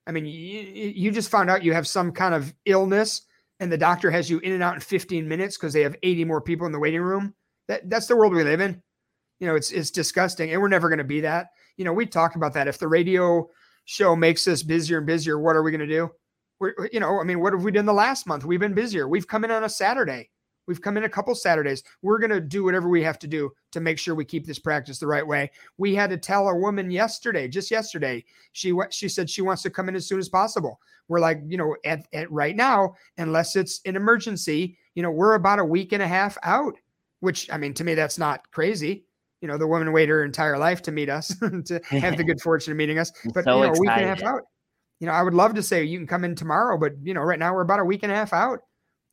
[0.07, 3.23] I mean, you, you just found out you have some kind of illness,
[3.61, 6.25] and the doctor has you in and out in 15 minutes because they have 80
[6.25, 7.35] more people in the waiting room
[7.69, 8.83] that that's the world we live in.
[9.41, 11.51] You know, it's it's disgusting, and we're never going to be that.
[11.77, 12.67] You know, we talk about that.
[12.67, 13.49] If the radio
[13.85, 16.11] show makes us busier and busier, what are we going to do?
[16.59, 18.45] We're, you know, I mean, what have we done the last month?
[18.45, 19.07] We've been busier.
[19.07, 20.31] We've come in on a Saturday.
[20.67, 21.83] We've come in a couple Saturdays.
[22.03, 24.59] We're going to do whatever we have to do to make sure we keep this
[24.59, 25.51] practice the right way.
[25.79, 29.71] We had to tell a woman yesterday, just yesterday, she she said she wants to
[29.71, 30.79] come in as soon as possible.
[31.09, 35.35] We're like, you know, at, at right now, unless it's an emergency, you know, we're
[35.35, 36.75] about a week and a half out
[37.21, 39.05] which I mean, to me, that's not crazy.
[39.41, 42.41] You know, the woman waited her entire life to meet us, to have the good
[42.41, 43.13] fortune of meeting us.
[43.35, 44.43] But so you know, a week and a half out.
[45.01, 47.21] You know, I would love to say you can come in tomorrow, but you know,
[47.21, 48.61] right now we're about a week and a half out.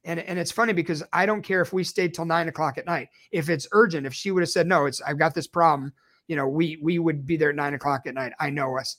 [0.03, 2.85] And and it's funny because I don't care if we stayed till nine o'clock at
[2.85, 3.09] night.
[3.31, 5.93] If it's urgent, if she would have said, No, it's I've got this problem,
[6.27, 8.33] you know, we we would be there at nine o'clock at night.
[8.39, 8.97] I know us.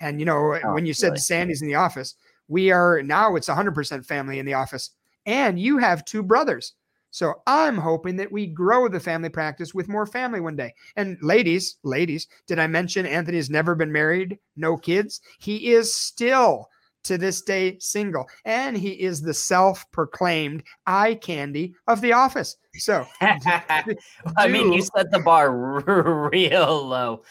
[0.00, 1.18] And you know, oh, when you said really?
[1.18, 2.14] Sandy's in the office,
[2.48, 4.90] we are now it's 100% family in the office.
[5.24, 6.74] And you have two brothers.
[7.12, 10.74] So I'm hoping that we grow the family practice with more family one day.
[10.96, 15.20] And ladies, ladies, did I mention Anthony has never been married, no kids?
[15.38, 16.70] He is still
[17.04, 22.56] to this day single, and he is the self-proclaimed eye candy of the office.
[22.76, 25.52] So, I mean, you set the bar
[26.32, 27.22] real low.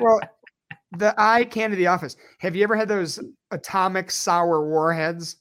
[0.00, 0.20] well,
[0.98, 2.16] the eye candy of the office.
[2.38, 3.20] Have you ever had those
[3.52, 5.36] atomic sour warheads?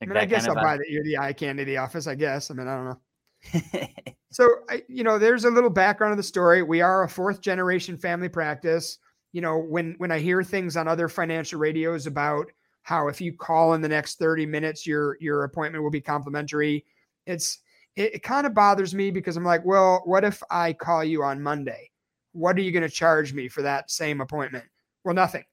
[0.00, 2.06] I mean, I guess I'll buy that you're the eye candy the office.
[2.06, 2.50] I guess.
[2.50, 3.86] I mean, I don't know.
[4.30, 6.62] so, I, you know, there's a little background of the story.
[6.62, 8.98] We are a fourth generation family practice.
[9.32, 12.46] You know, when when I hear things on other financial radios about
[12.82, 16.84] how if you call in the next 30 minutes, your your appointment will be complimentary,
[17.26, 17.58] it's
[17.96, 21.22] it, it kind of bothers me because I'm like, well, what if I call you
[21.22, 21.90] on Monday?
[22.32, 24.64] What are you going to charge me for that same appointment?
[25.04, 25.44] Well, nothing.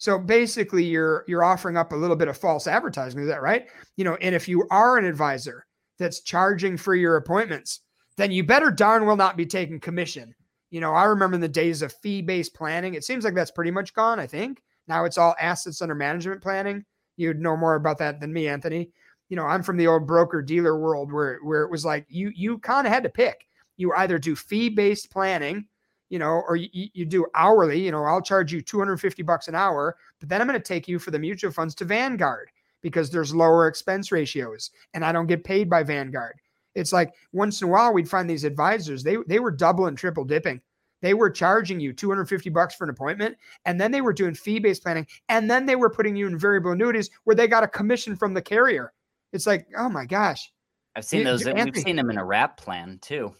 [0.00, 3.20] So basically, you're you're offering up a little bit of false advertising.
[3.20, 3.68] Is that right?
[3.98, 5.66] You know, and if you are an advisor
[5.98, 7.80] that's charging for your appointments,
[8.16, 10.34] then you better darn well not be taking commission.
[10.70, 13.70] You know, I remember in the days of fee-based planning, it seems like that's pretty
[13.70, 14.18] much gone.
[14.18, 16.82] I think now it's all assets under management planning.
[17.18, 18.88] You'd know more about that than me, Anthony.
[19.28, 22.32] You know, I'm from the old broker dealer world where where it was like you
[22.34, 23.46] you kind of had to pick.
[23.76, 25.66] You either do fee-based planning
[26.10, 29.54] you know, or you, you do hourly, you know, I'll charge you 250 bucks an
[29.54, 32.50] hour, but then I'm going to take you for the mutual funds to Vanguard
[32.82, 36.40] because there's lower expense ratios and I don't get paid by Vanguard.
[36.74, 39.96] It's like once in a while we'd find these advisors, they they were double and
[39.96, 40.60] triple dipping.
[41.02, 44.82] They were charging you 250 bucks for an appointment, and then they were doing fee-based
[44.82, 48.14] planning, and then they were putting you in variable annuities where they got a commission
[48.16, 48.92] from the carrier.
[49.32, 50.52] It's like, oh my gosh.
[50.94, 51.46] I've seen those.
[51.46, 53.34] Anthony, we've seen them in a wrap plan too.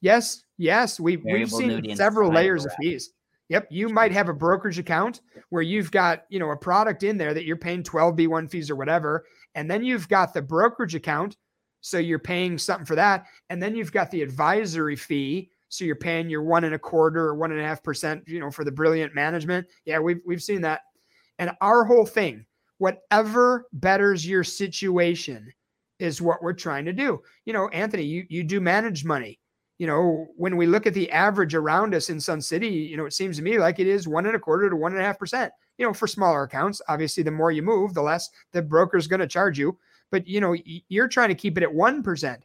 [0.00, 3.10] Yes, yes, we, we've seen several layers of fees.
[3.48, 7.16] Yep, you might have a brokerage account where you've got you know a product in
[7.16, 11.36] there that you're paying 12b1 fees or whatever, and then you've got the brokerage account,
[11.80, 15.94] so you're paying something for that, and then you've got the advisory fee, so you're
[15.94, 18.64] paying your one and a quarter or one and a half percent, you know, for
[18.64, 19.66] the brilliant management.
[19.84, 20.80] Yeah, we've we've seen that,
[21.38, 22.44] and our whole thing,
[22.78, 25.52] whatever betters your situation,
[26.00, 27.22] is what we're trying to do.
[27.44, 29.38] You know, Anthony, you you do manage money
[29.78, 33.06] you know, when we look at the average around us in Sun City, you know,
[33.06, 35.04] it seems to me like it is one and a quarter to one and a
[35.04, 35.52] half percent.
[35.78, 39.20] You know, for smaller accounts, obviously, the more you move, the less the broker's going
[39.20, 39.78] to charge you.
[40.10, 40.56] But you know,
[40.88, 42.44] you're trying to keep it at one percent.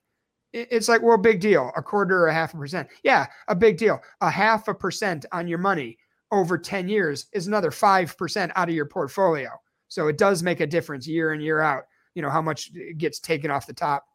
[0.54, 2.90] It's like, well, big deal, a quarter or a half a percent.
[3.04, 4.02] Yeah, a big deal.
[4.20, 5.98] A half a percent on your money
[6.32, 9.50] over 10 years is another 5% out of your portfolio.
[9.88, 11.84] So it does make a difference year in, year out,
[12.16, 14.06] you know, how much uh, gets taken off the top.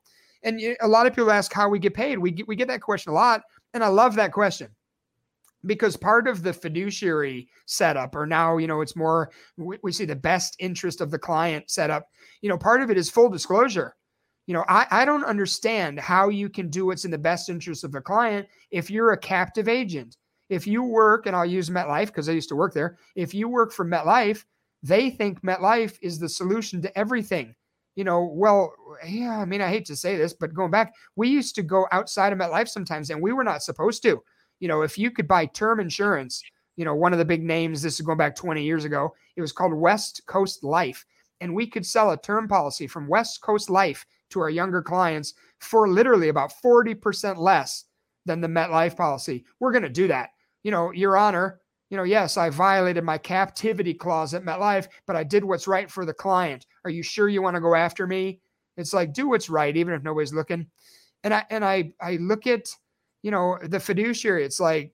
[0.43, 2.19] And a lot of people ask how we get paid.
[2.19, 3.43] We get, we get that question a lot.
[3.75, 4.69] And I love that question
[5.65, 10.05] because part of the fiduciary setup, or now, you know, it's more, we, we see
[10.05, 12.09] the best interest of the client setup.
[12.41, 13.97] You know, part of it is full disclosure.
[14.47, 17.83] You know, I, I don't understand how you can do what's in the best interest
[17.83, 20.17] of the client if you're a captive agent.
[20.49, 22.99] If you work, and I'll use MetLife because I used to work there.
[23.17, 24.45] If you work for MetLife,
[24.85, 27.57] they think MetLife is the solution to everything
[27.97, 28.73] you know, well,
[29.07, 31.87] yeah, I mean, I hate to say this, but going back, we used to go
[31.91, 34.23] outside of MetLife sometimes and we were not supposed to.
[34.61, 36.43] You know, if you could buy term insurance,
[36.77, 39.41] you know, one of the big names, this is going back 20 years ago, it
[39.41, 41.05] was called West Coast Life.
[41.41, 45.35] And we could sell a term policy from West Coast Life to our younger clients
[45.61, 47.85] for literally about 40% less
[48.27, 49.45] than the MetLife policy.
[49.59, 50.31] We're going to do that.
[50.63, 51.61] You know, Your Honor,
[51.91, 55.91] you know, yes, I violated my captivity clause at MetLife, but I did what's right
[55.91, 56.67] for the client.
[56.85, 58.41] Are you sure you want to go after me?
[58.77, 60.67] It's like do what's right, even if nobody's looking.
[61.25, 62.69] And I and I I look at,
[63.23, 64.45] you know, the fiduciary.
[64.45, 64.93] It's like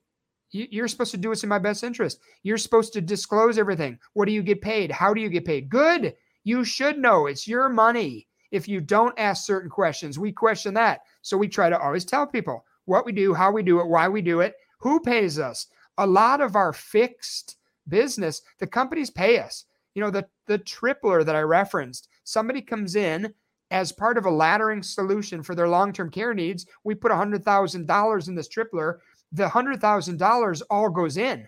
[0.51, 2.19] you're supposed to do what's in my best interest.
[2.43, 3.97] You're supposed to disclose everything.
[4.13, 4.91] What do you get paid?
[4.91, 5.69] How do you get paid?
[5.69, 6.13] Good.
[6.43, 7.25] You should know.
[7.25, 8.27] It's your money.
[8.51, 11.01] If you don't ask certain questions, we question that.
[11.23, 14.07] So we try to always tell people what we do, how we do it, why
[14.07, 15.67] we do it, who pays us
[15.97, 19.65] a lot of our fixed business, the companies pay us.
[19.95, 23.33] You know, the the tripler that I referenced, somebody comes in
[23.71, 26.65] as part of a laddering solution for their long-term care needs.
[26.83, 28.99] We put $100,000 in this tripler.
[29.31, 31.47] The $100,000 all goes in.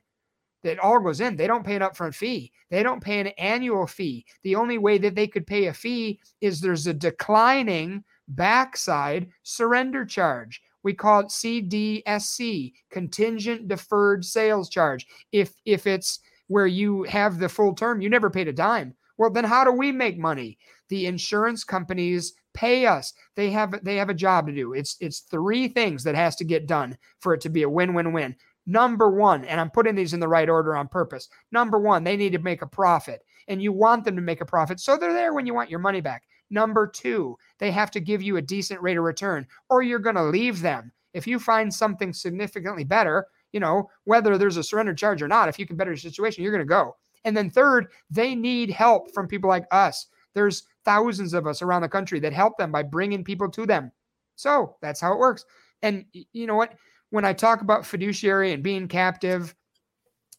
[0.63, 1.35] It all goes in.
[1.35, 2.51] They don't pay an upfront fee.
[2.71, 4.25] They don't pay an annual fee.
[4.41, 10.05] The only way that they could pay a fee is there's a declining backside surrender
[10.05, 10.61] charge.
[10.85, 15.07] We call it CDSC, contingent deferred sales charge.
[15.31, 18.93] If if it's where you have the full term, you never paid a dime.
[19.17, 20.59] Well, then how do we make money?
[20.89, 23.13] The insurance companies pay us.
[23.35, 24.73] They have they have a job to do.
[24.73, 28.35] It's it's three things that has to get done for it to be a win-win-win.
[28.67, 31.29] Number 1, and I'm putting these in the right order on purpose.
[31.51, 34.45] Number 1, they need to make a profit and you want them to make a
[34.45, 34.79] profit.
[34.79, 36.23] So they're there when you want your money back.
[36.55, 40.15] Number two, they have to give you a decent rate of return, or you're going
[40.15, 40.93] to leave them.
[41.13, 45.49] If you find something significantly better, you know, whether there's a surrender charge or not,
[45.49, 46.95] if you can better your situation, you're going to go.
[47.25, 50.07] And then third, they need help from people like us.
[50.33, 53.91] There's thousands of us around the country that help them by bringing people to them.
[54.37, 55.43] So that's how it works.
[55.81, 56.75] And you know what?
[57.09, 59.53] When I talk about fiduciary and being captive,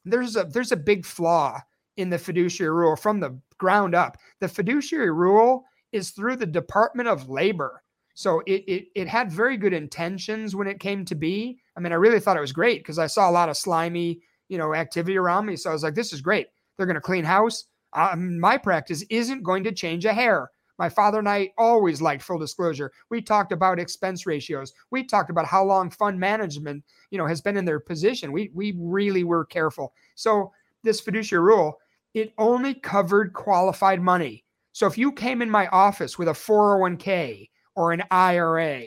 [0.06, 1.60] there's a there's a big flaw
[1.98, 4.16] in the fiduciary rule from the ground up.
[4.40, 7.82] The fiduciary rule is through the Department of Labor.
[8.14, 11.58] So it, it, it had very good intentions when it came to be.
[11.76, 14.20] I mean, I really thought it was great because I saw a lot of slimy,
[14.48, 15.56] you know, activity around me.
[15.56, 16.46] So I was like, this is great.
[16.76, 17.64] They're going to clean house.
[17.92, 20.50] Um, my practice isn't going to change a hair.
[20.78, 22.92] My father and I always liked full disclosure.
[23.10, 24.72] We talked about expense ratios.
[24.90, 28.32] We talked about how long fund management, you know, has been in their position.
[28.32, 29.94] We we really were careful.
[30.14, 31.78] So this fiduciary rule,
[32.14, 34.44] it only covered qualified money.
[34.76, 38.82] So if you came in my office with a 401k or an IRA,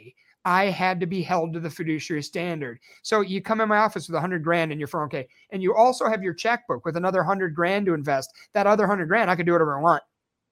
[0.45, 2.77] I had to be held to the fiduciary standard.
[3.01, 5.73] So you come in my office with a hundred grand in your 401k, and you
[5.73, 8.29] also have your checkbook with another hundred grand to invest.
[8.53, 10.03] That other hundred grand, I could do whatever I want.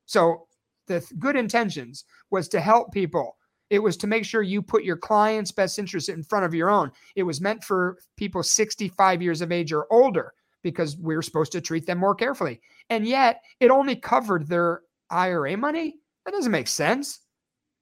[0.07, 0.47] So
[0.87, 3.37] the good intentions was to help people.
[3.69, 6.71] It was to make sure you put your client's best interest in front of your
[6.71, 6.91] own.
[7.15, 10.33] It was meant for people 65 years of age or older
[10.63, 12.59] because we are supposed to treat them more carefully.
[12.89, 15.95] And yet, it only covered their IRA money?
[16.25, 17.19] That doesn't make sense.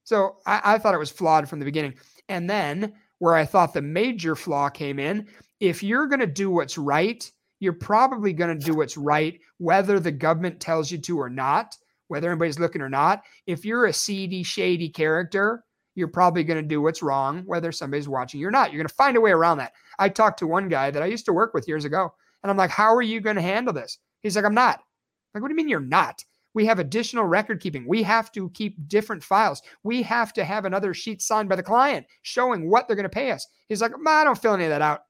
[0.04, 1.96] So I, I thought it was flawed from the beginning.
[2.30, 5.28] And then where I thought the major flaw came in,
[5.60, 10.00] if you're going to do what's right, you're probably going to do what's right, whether
[10.00, 11.76] the government tells you to or not,
[12.08, 13.24] whether anybody's looking or not.
[13.48, 15.64] If you're a seedy, shady character,
[15.96, 18.72] you're probably going to do what's wrong, whether somebody's watching you or not.
[18.72, 19.72] You're going to find a way around that.
[19.98, 22.14] I talked to one guy that I used to work with years ago,
[22.44, 23.98] and I'm like, How are you going to handle this?
[24.22, 24.80] He's like, I'm not.
[24.80, 24.84] I'm
[25.36, 26.24] like, what do you mean you're not?
[26.56, 27.86] We have additional record keeping.
[27.88, 29.62] We have to keep different files.
[29.84, 33.10] We have to have another sheet signed by the client showing what they're going to
[33.10, 33.46] pay us.
[33.68, 35.02] He's like, I don't fill any of that out.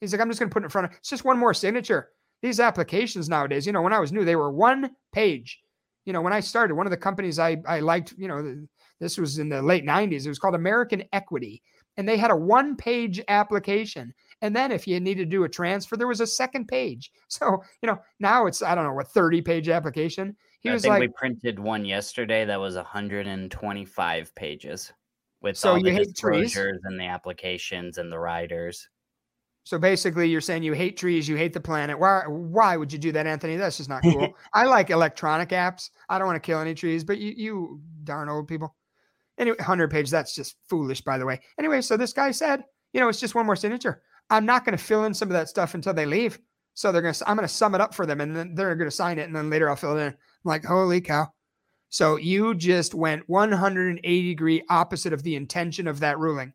[0.00, 1.54] He's like, I'm just going to put it in front of it's just one more
[1.54, 2.08] signature.
[2.42, 5.60] These applications nowadays, you know, when I was new, they were one page.
[6.06, 8.66] You know, when I started, one of the companies I, I liked, you know,
[8.98, 10.24] this was in the late 90s.
[10.24, 11.62] It was called American Equity.
[11.96, 14.12] And they had a one page application.
[14.42, 17.12] And then if you need to do a transfer, there was a second page.
[17.28, 20.36] So, you know, now it's, I don't know, what 30 page application.
[20.64, 24.92] He I was like, we printed one yesterday that was 125 pages
[25.42, 28.88] with so all the disclosures and the applications and the riders.
[29.64, 31.98] So basically, you're saying you hate trees, you hate the planet.
[31.98, 32.22] Why?
[32.26, 33.56] Why would you do that, Anthony?
[33.56, 34.34] That's just not cool.
[34.54, 35.90] I like electronic apps.
[36.08, 38.74] I don't want to kill any trees, but you, you darn old people.
[39.38, 41.40] Anyway, 100 page, that's just foolish, by the way.
[41.58, 44.02] Anyway, so this guy said, you know, it's just one more signature.
[44.30, 46.38] I'm not going to fill in some of that stuff until they leave.
[46.74, 48.74] So they're going to, I'm going to sum it up for them and then they're
[48.76, 49.24] going to sign it.
[49.24, 50.14] And then later I'll fill it in.
[50.44, 51.32] I'm like, holy cow.
[51.88, 56.52] So you just went 180 degree opposite of the intention of that ruling.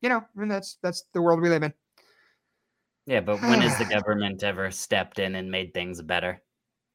[0.00, 1.72] You know, I mean, that's, that's the world we live in.
[3.06, 3.20] Yeah.
[3.20, 6.40] But when has the government ever stepped in and made things better?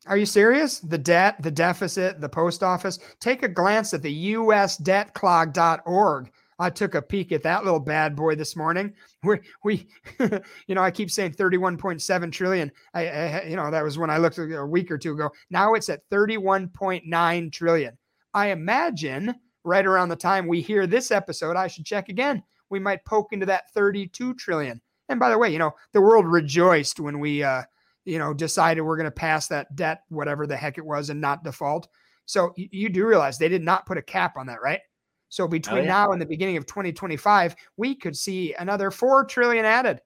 [0.08, 0.80] Are you serious?
[0.80, 2.98] The debt, the deficit, the post office.
[3.20, 6.32] Take a glance at the usdebtclock.org.
[6.60, 8.94] I took a peek at that little bad boy this morning.
[9.24, 9.88] We, we,
[10.68, 12.72] you know, I keep saying 31.7 trillion.
[12.94, 15.32] I, I, you know, that was when I looked a week or two ago.
[15.50, 17.98] Now it's at 31.9 trillion.
[18.34, 22.44] I imagine right around the time we hear this episode, I should check again.
[22.70, 24.82] We might poke into that 32 trillion.
[25.08, 27.64] And by the way, you know, the world rejoiced when we, uh,
[28.06, 31.20] you know, decided we're going to pass that debt, whatever the heck it was, and
[31.20, 31.88] not default.
[32.26, 34.82] So you do realize they did not put a cap on that, right?
[35.30, 35.88] So oh, between oh, yeah.
[35.88, 40.02] now and the beginning of 2025, we could see another four trillion added.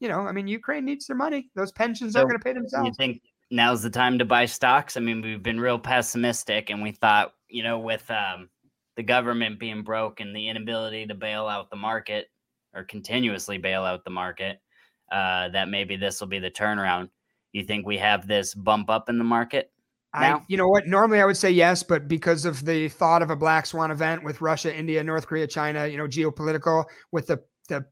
[0.00, 1.48] You know, I mean, Ukraine needs their money.
[1.54, 2.86] Those pensions so are going to pay themselves.
[2.86, 4.96] You think now's the time to buy stocks?
[4.96, 8.50] I mean, we've been real pessimistic, and we thought, you know, with um,
[8.96, 12.26] the government being broke and the inability to bail out the market
[12.74, 14.60] or continuously bail out the market,
[15.12, 17.08] uh, that maybe this will be the turnaround.
[17.52, 19.70] You think we have this bump up in the market?
[20.14, 20.86] I, you know what?
[20.86, 24.22] Normally I would say yes, but because of the thought of a black swan event
[24.22, 27.84] with Russia, India, North Korea, China, you know, geopolitical with the the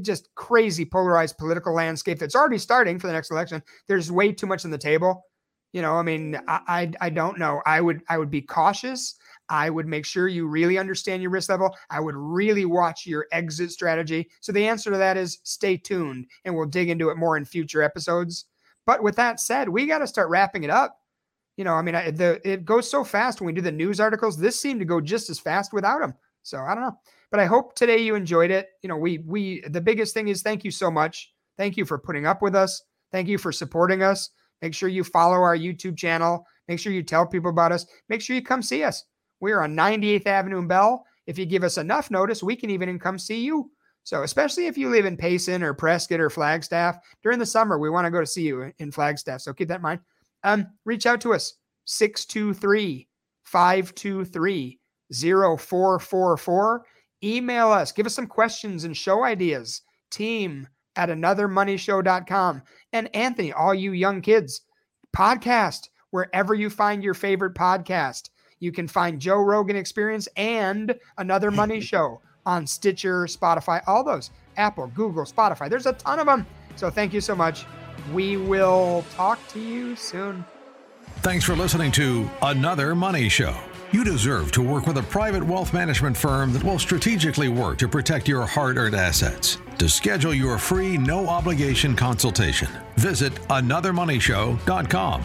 [0.00, 3.62] just crazy polarized political landscape that's already starting for the next election.
[3.88, 5.24] There's way too much on the table.
[5.72, 7.62] You know, I mean, I, I, I don't know.
[7.64, 9.14] I would I would be cautious.
[9.48, 11.76] I would make sure you really understand your risk level.
[11.90, 14.30] I would really watch your exit strategy.
[14.40, 17.44] So the answer to that is stay tuned, and we'll dig into it more in
[17.44, 18.46] future episodes.
[18.86, 20.99] But with that said, we got to start wrapping it up.
[21.60, 24.38] You know, I mean, the it goes so fast when we do the news articles.
[24.38, 26.14] This seemed to go just as fast without them.
[26.42, 26.96] So I don't know,
[27.30, 28.70] but I hope today you enjoyed it.
[28.82, 31.34] You know, we we the biggest thing is thank you so much.
[31.58, 32.82] Thank you for putting up with us.
[33.12, 34.30] Thank you for supporting us.
[34.62, 36.46] Make sure you follow our YouTube channel.
[36.66, 37.84] Make sure you tell people about us.
[38.08, 39.04] Make sure you come see us.
[39.40, 41.04] We are on 98th Avenue in Bell.
[41.26, 43.70] If you give us enough notice, we can even come see you.
[44.04, 47.90] So, especially if you live in Payson or Prescott or Flagstaff during the summer, we
[47.90, 49.42] want to go to see you in Flagstaff.
[49.42, 50.00] So, keep that in mind.
[50.44, 51.54] Um, reach out to us
[51.86, 53.08] 623
[53.44, 54.78] 523
[55.12, 56.86] 0444.
[57.22, 59.82] Email us, give us some questions and show ideas.
[60.10, 60.66] Team
[60.96, 62.62] at anothermoneyshow.com.
[62.92, 64.62] And Anthony, all you young kids,
[65.16, 68.30] podcast wherever you find your favorite podcast.
[68.58, 74.30] You can find Joe Rogan Experience and Another Money Show on Stitcher, Spotify, all those
[74.56, 75.68] Apple, Google, Spotify.
[75.70, 76.46] There's a ton of them.
[76.76, 77.64] So thank you so much.
[78.12, 80.44] We will talk to you soon.
[81.18, 83.54] Thanks for listening to Another Money Show.
[83.92, 87.88] You deserve to work with a private wealth management firm that will strategically work to
[87.88, 89.58] protect your hard earned assets.
[89.78, 95.24] To schedule your free, no obligation consultation, visit anothermoneyshow.com.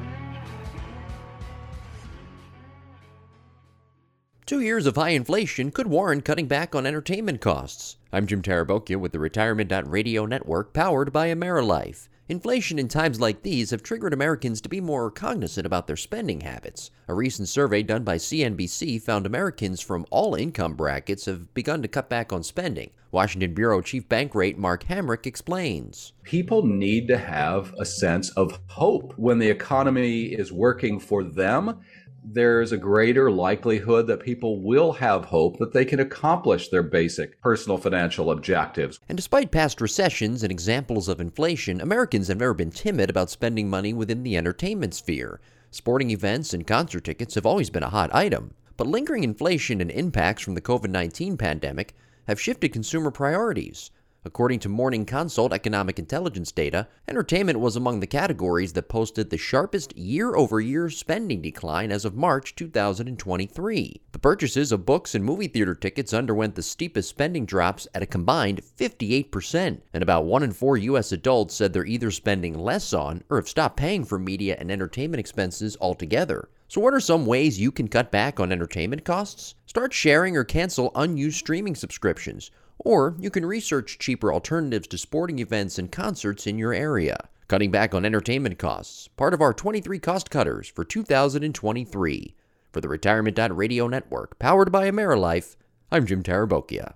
[4.51, 7.95] Two years of high inflation could warrant cutting back on entertainment costs.
[8.11, 12.09] I'm Jim Tarabokia with the Retirement Radio Network powered by AmeriLife.
[12.27, 16.41] Inflation in times like these have triggered Americans to be more cognizant about their spending
[16.41, 16.91] habits.
[17.07, 21.87] A recent survey done by CNBC found Americans from all income brackets have begun to
[21.87, 22.89] cut back on spending.
[23.11, 26.13] Washington Bureau Chief Bankrate Mark Hamrick explains.
[26.23, 31.81] People need to have a sense of hope when the economy is working for them
[32.23, 37.41] there's a greater likelihood that people will have hope that they can accomplish their basic
[37.41, 38.99] personal financial objectives.
[39.09, 43.69] And despite past recessions and examples of inflation, Americans have never been timid about spending
[43.69, 45.39] money within the entertainment sphere.
[45.71, 48.53] Sporting events and concert tickets have always been a hot item.
[48.77, 51.95] But lingering inflation and impacts from the COVID 19 pandemic
[52.27, 53.91] have shifted consumer priorities.
[54.23, 59.37] According to Morning Consult economic intelligence data, entertainment was among the categories that posted the
[59.39, 64.01] sharpest year over year spending decline as of March 2023.
[64.11, 68.05] The purchases of books and movie theater tickets underwent the steepest spending drops at a
[68.05, 71.11] combined 58%, and about 1 in 4 U.S.
[71.11, 75.19] adults said they're either spending less on or have stopped paying for media and entertainment
[75.19, 76.47] expenses altogether.
[76.67, 79.55] So, what are some ways you can cut back on entertainment costs?
[79.65, 82.51] Start sharing or cancel unused streaming subscriptions
[82.83, 87.17] or you can research cheaper alternatives to sporting events and concerts in your area.
[87.47, 92.35] Cutting back on entertainment costs, part of our 23 cost cutters for 2023.
[92.71, 95.57] For the Retirement Radio Network, powered by AmeriLife,
[95.91, 96.93] I'm Jim Tarabokia.